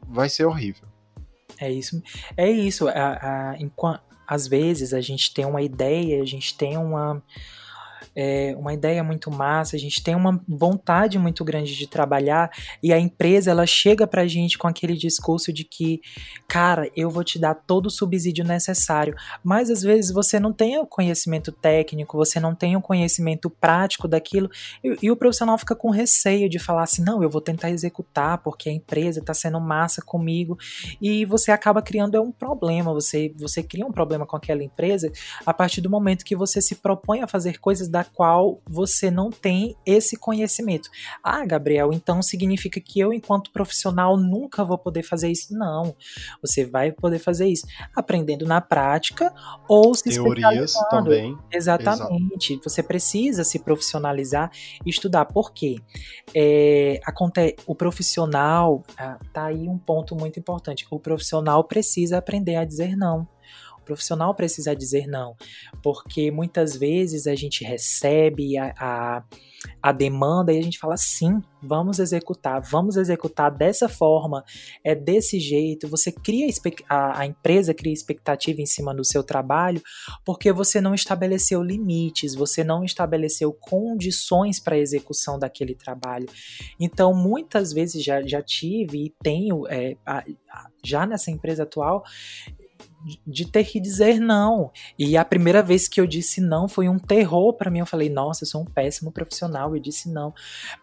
[0.06, 0.88] vai ser horrível.
[1.58, 2.02] É isso.
[2.36, 2.88] É isso.
[2.88, 7.22] A, a, às vezes a gente tem uma ideia, a gente tem uma
[8.14, 12.50] é, uma ideia muito massa, a gente tem uma vontade muito grande de trabalhar
[12.82, 16.00] e a empresa ela chega pra gente com aquele discurso de que,
[16.48, 20.78] cara, eu vou te dar todo o subsídio necessário, mas às vezes você não tem
[20.78, 24.50] o conhecimento técnico, você não tem o conhecimento prático daquilo
[24.82, 28.38] e, e o profissional fica com receio de falar assim, não, eu vou tentar executar
[28.38, 30.58] porque a empresa está sendo massa comigo.
[31.00, 35.10] E você acaba criando é um problema, você, você cria um problema com aquela empresa
[35.44, 39.30] a partir do momento que você se propõe a fazer coisas da qual você não
[39.30, 40.90] tem esse conhecimento.
[41.22, 45.54] Ah, Gabriel, então significa que eu, enquanto profissional, nunca vou poder fazer isso?
[45.54, 45.94] Não.
[46.40, 49.32] Você vai poder fazer isso aprendendo na prática
[49.68, 51.36] ou se Teorias também.
[51.50, 52.52] Exatamente.
[52.54, 52.68] Exato.
[52.68, 54.50] Você precisa se profissionalizar
[54.84, 55.26] e estudar.
[55.26, 55.76] Por quê?
[56.34, 60.86] É, acontece, o profissional, ah, tá aí um ponto muito importante.
[60.90, 63.26] O profissional precisa aprender a dizer não.
[63.82, 65.36] O profissional precisa dizer não,
[65.82, 69.24] porque muitas vezes a gente recebe a, a,
[69.82, 74.44] a demanda e a gente fala sim, vamos executar, vamos executar dessa forma,
[74.84, 75.88] é desse jeito.
[75.88, 76.46] Você cria
[76.88, 79.82] a, a empresa cria expectativa em cima do seu trabalho
[80.24, 86.28] porque você não estabeleceu limites, você não estabeleceu condições para a execução daquele trabalho.
[86.78, 89.96] Então, muitas vezes já, já tive e tenho é,
[90.84, 92.04] já nessa empresa atual,
[93.26, 94.70] de ter que dizer não.
[94.98, 97.80] E a primeira vez que eu disse não foi um terror para mim.
[97.80, 99.74] Eu falei, nossa, eu sou um péssimo profissional.
[99.74, 100.34] Eu disse não.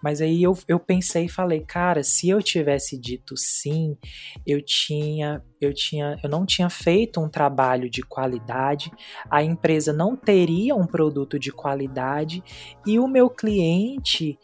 [0.02, 3.98] Mas aí eu, eu pensei e falei, cara, se eu tivesse dito sim,
[4.46, 8.92] eu tinha, eu tinha, eu não tinha feito um trabalho de qualidade,
[9.30, 12.44] a empresa não teria um produto de qualidade
[12.86, 14.38] e o meu cliente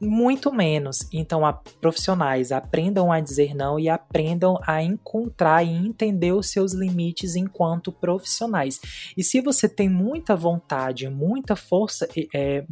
[0.00, 1.06] muito menos.
[1.12, 6.72] Então, a, profissionais aprendam a dizer não e aprendam a encontrar e entender os seus
[6.72, 8.80] limites enquanto profissionais.
[9.16, 12.64] E se você tem muita vontade, muita força, é,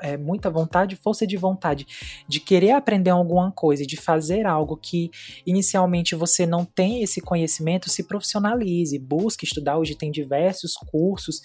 [0.00, 1.86] é, muita vontade, força de vontade
[2.26, 5.10] de querer aprender alguma coisa, de fazer algo que
[5.46, 9.78] inicialmente você não tem esse conhecimento, se profissionalize, busque estudar.
[9.78, 11.40] Hoje tem diversos cursos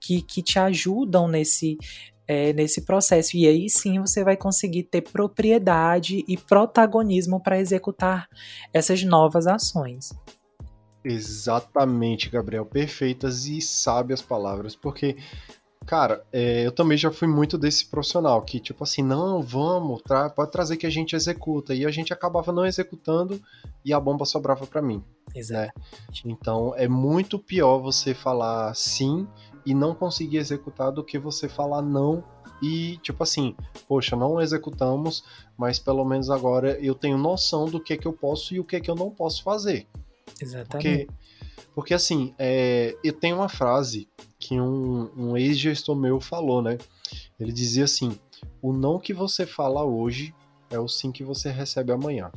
[0.00, 1.78] que, que te ajudam nesse,
[2.30, 3.36] é, nesse processo.
[3.36, 8.28] E aí sim você vai conseguir ter propriedade e protagonismo para executar
[8.72, 10.12] essas novas ações.
[11.04, 12.64] Exatamente, Gabriel.
[12.64, 15.16] Perfeitas e sábias palavras, porque
[15.86, 20.28] Cara, é, eu também já fui muito desse profissional que, tipo assim, não, vamos, tra
[20.28, 21.74] pode trazer que a gente executa.
[21.74, 23.40] E a gente acabava não executando
[23.82, 25.02] e a bomba sobrava para mim.
[25.34, 25.72] Exato.
[25.76, 25.90] Né?
[26.26, 29.26] Então é muito pior você falar sim
[29.64, 32.24] e não conseguir executar do que você falar não
[32.62, 33.56] e, tipo assim,
[33.88, 35.24] poxa, não executamos,
[35.56, 38.80] mas pelo menos agora eu tenho noção do que, que eu posso e o que,
[38.80, 39.86] que eu não posso fazer.
[40.40, 40.68] Exatamente.
[40.68, 41.08] Porque,
[41.74, 44.08] porque assim, é, eu tenho uma frase
[44.38, 46.76] que um, um ex-gestor meu falou, né?
[47.38, 48.18] Ele dizia assim:
[48.60, 50.34] o não que você fala hoje
[50.70, 52.30] é o sim que você recebe amanhã.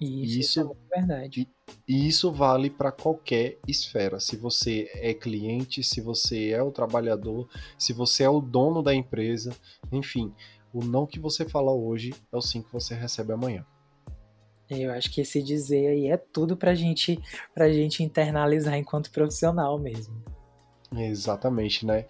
[0.00, 1.48] Isso, isso é verdade.
[1.88, 4.20] E, isso vale para qualquer esfera.
[4.20, 8.94] Se você é cliente, se você é o trabalhador, se você é o dono da
[8.94, 9.56] empresa,
[9.90, 10.32] enfim,
[10.72, 13.64] o não que você fala hoje é o sim que você recebe amanhã.
[14.68, 17.18] Eu acho que esse dizer aí é tudo pra gente,
[17.54, 20.22] pra gente internalizar enquanto profissional mesmo.
[20.92, 22.04] Exatamente, né?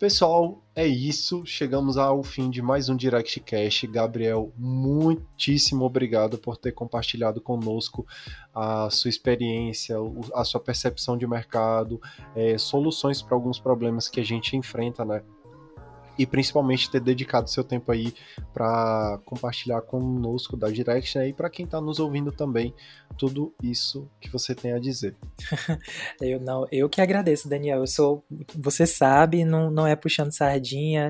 [0.00, 1.44] Pessoal, é isso.
[1.44, 3.84] Chegamos ao fim de mais um Direct Cash.
[3.84, 8.06] Gabriel, muitíssimo obrigado por ter compartilhado conosco
[8.54, 9.96] a sua experiência,
[10.32, 12.00] a sua percepção de mercado,
[12.34, 15.22] é, soluções para alguns problemas que a gente enfrenta, né?
[16.20, 18.12] E principalmente ter dedicado seu tempo aí
[18.52, 21.28] para compartilhar conosco da Direct né?
[21.28, 22.74] e para quem está nos ouvindo também
[23.16, 25.16] tudo isso que você tem a dizer.
[26.20, 27.78] eu não, eu que agradeço, Daniel.
[27.78, 28.22] Eu sou,
[28.54, 31.08] você sabe, não, não é puxando sardinha.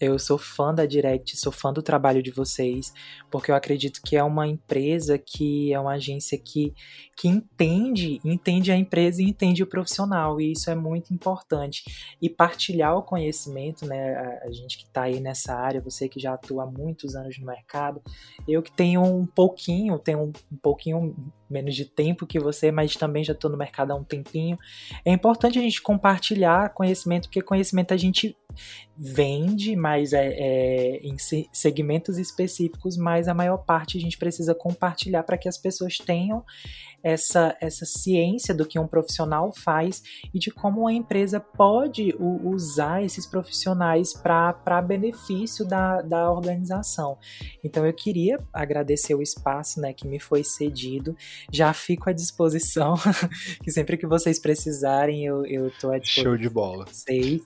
[0.00, 2.92] Eu sou fã da Direct, sou fã do trabalho de vocês,
[3.30, 6.74] porque eu acredito que é uma empresa que é uma agência que
[7.18, 11.82] que entende, entende a empresa e entende o profissional, e isso é muito importante.
[12.22, 14.38] E partilhar o conhecimento, né?
[14.48, 17.46] A, gente que está aí nessa área, você que já atua há muitos anos no
[17.46, 18.02] mercado,
[18.46, 21.14] eu que tenho um pouquinho, tenho um pouquinho
[21.48, 24.58] menos de tempo que você, mas também já estou no mercado há um tempinho.
[25.04, 28.36] É importante a gente compartilhar conhecimento, porque conhecimento a gente
[28.98, 31.16] vende, mas é, é em
[31.52, 36.44] segmentos específicos, mas a maior parte a gente precisa compartilhar para que as pessoas tenham
[37.02, 40.02] essa, essa ciência do que um profissional faz
[40.34, 47.16] e de como a empresa pode usar esses profissionais para benefício da, da organização.
[47.62, 51.16] Então eu queria agradecer o espaço né, que me foi cedido
[51.52, 52.94] já fico à disposição,
[53.62, 55.44] que sempre que vocês precisarem, eu,
[55.80, 56.24] tô à disposição.
[56.24, 56.86] Show de bola.
[56.86, 57.42] Vocês.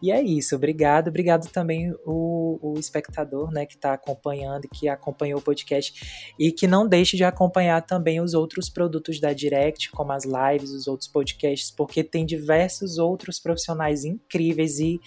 [0.00, 0.85] E é isso, obrigado.
[1.08, 6.66] Obrigado também o, o espectador, né, que está acompanhando, que acompanhou o podcast e que
[6.66, 11.08] não deixe de acompanhar também os outros produtos da Direct, como as lives, os outros
[11.08, 15.00] podcasts, porque tem diversos outros profissionais incríveis e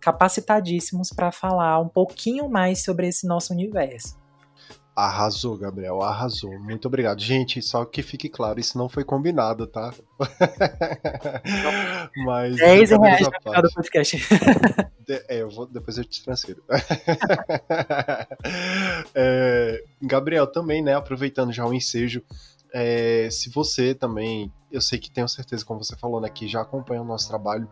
[0.00, 4.23] capacitadíssimos para falar um pouquinho mais sobre esse nosso universo.
[4.96, 6.56] Arrasou, Gabriel, arrasou.
[6.60, 7.20] Muito obrigado.
[7.20, 9.92] Gente, só que fique claro, isso não foi combinado, tá?
[12.24, 12.56] Mas.
[12.56, 14.16] 10 reais no final do podcast.
[15.28, 16.62] é, eu vou, depois eu te transfiro.
[19.14, 22.22] é, Gabriel, também, né, aproveitando já o ensejo,
[22.72, 26.60] é, se você também, eu sei que tenho certeza, como você falou, né, que já
[26.60, 27.68] acompanha o nosso trabalho,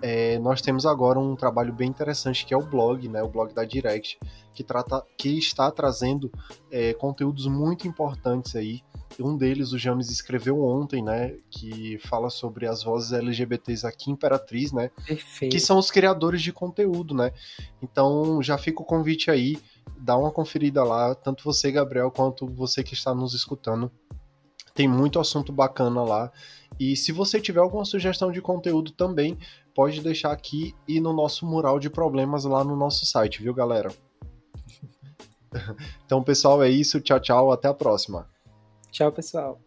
[0.00, 3.52] é, nós temos agora um trabalho bem interessante que é o blog, né, o blog
[3.52, 4.18] da Direct,
[4.54, 6.30] que, trata, que está trazendo
[6.70, 8.82] é, conteúdos muito importantes aí.
[9.18, 14.12] Um deles o James escreveu ontem, né, que fala sobre as vozes LGBTs aqui em
[14.12, 15.52] Imperatriz, né, Perfeito.
[15.52, 17.32] que são os criadores de conteúdo, né.
[17.82, 19.58] Então já fica o convite aí,
[19.98, 23.90] dá uma conferida lá, tanto você, Gabriel, quanto você que está nos escutando
[24.74, 26.32] tem muito assunto bacana lá.
[26.78, 29.38] E se você tiver alguma sugestão de conteúdo também,
[29.74, 33.90] pode deixar aqui e no nosso mural de problemas lá no nosso site, viu, galera?
[36.04, 37.00] Então, pessoal, é isso.
[37.00, 37.52] Tchau, tchau.
[37.52, 38.28] Até a próxima.
[38.90, 39.60] Tchau, pessoal.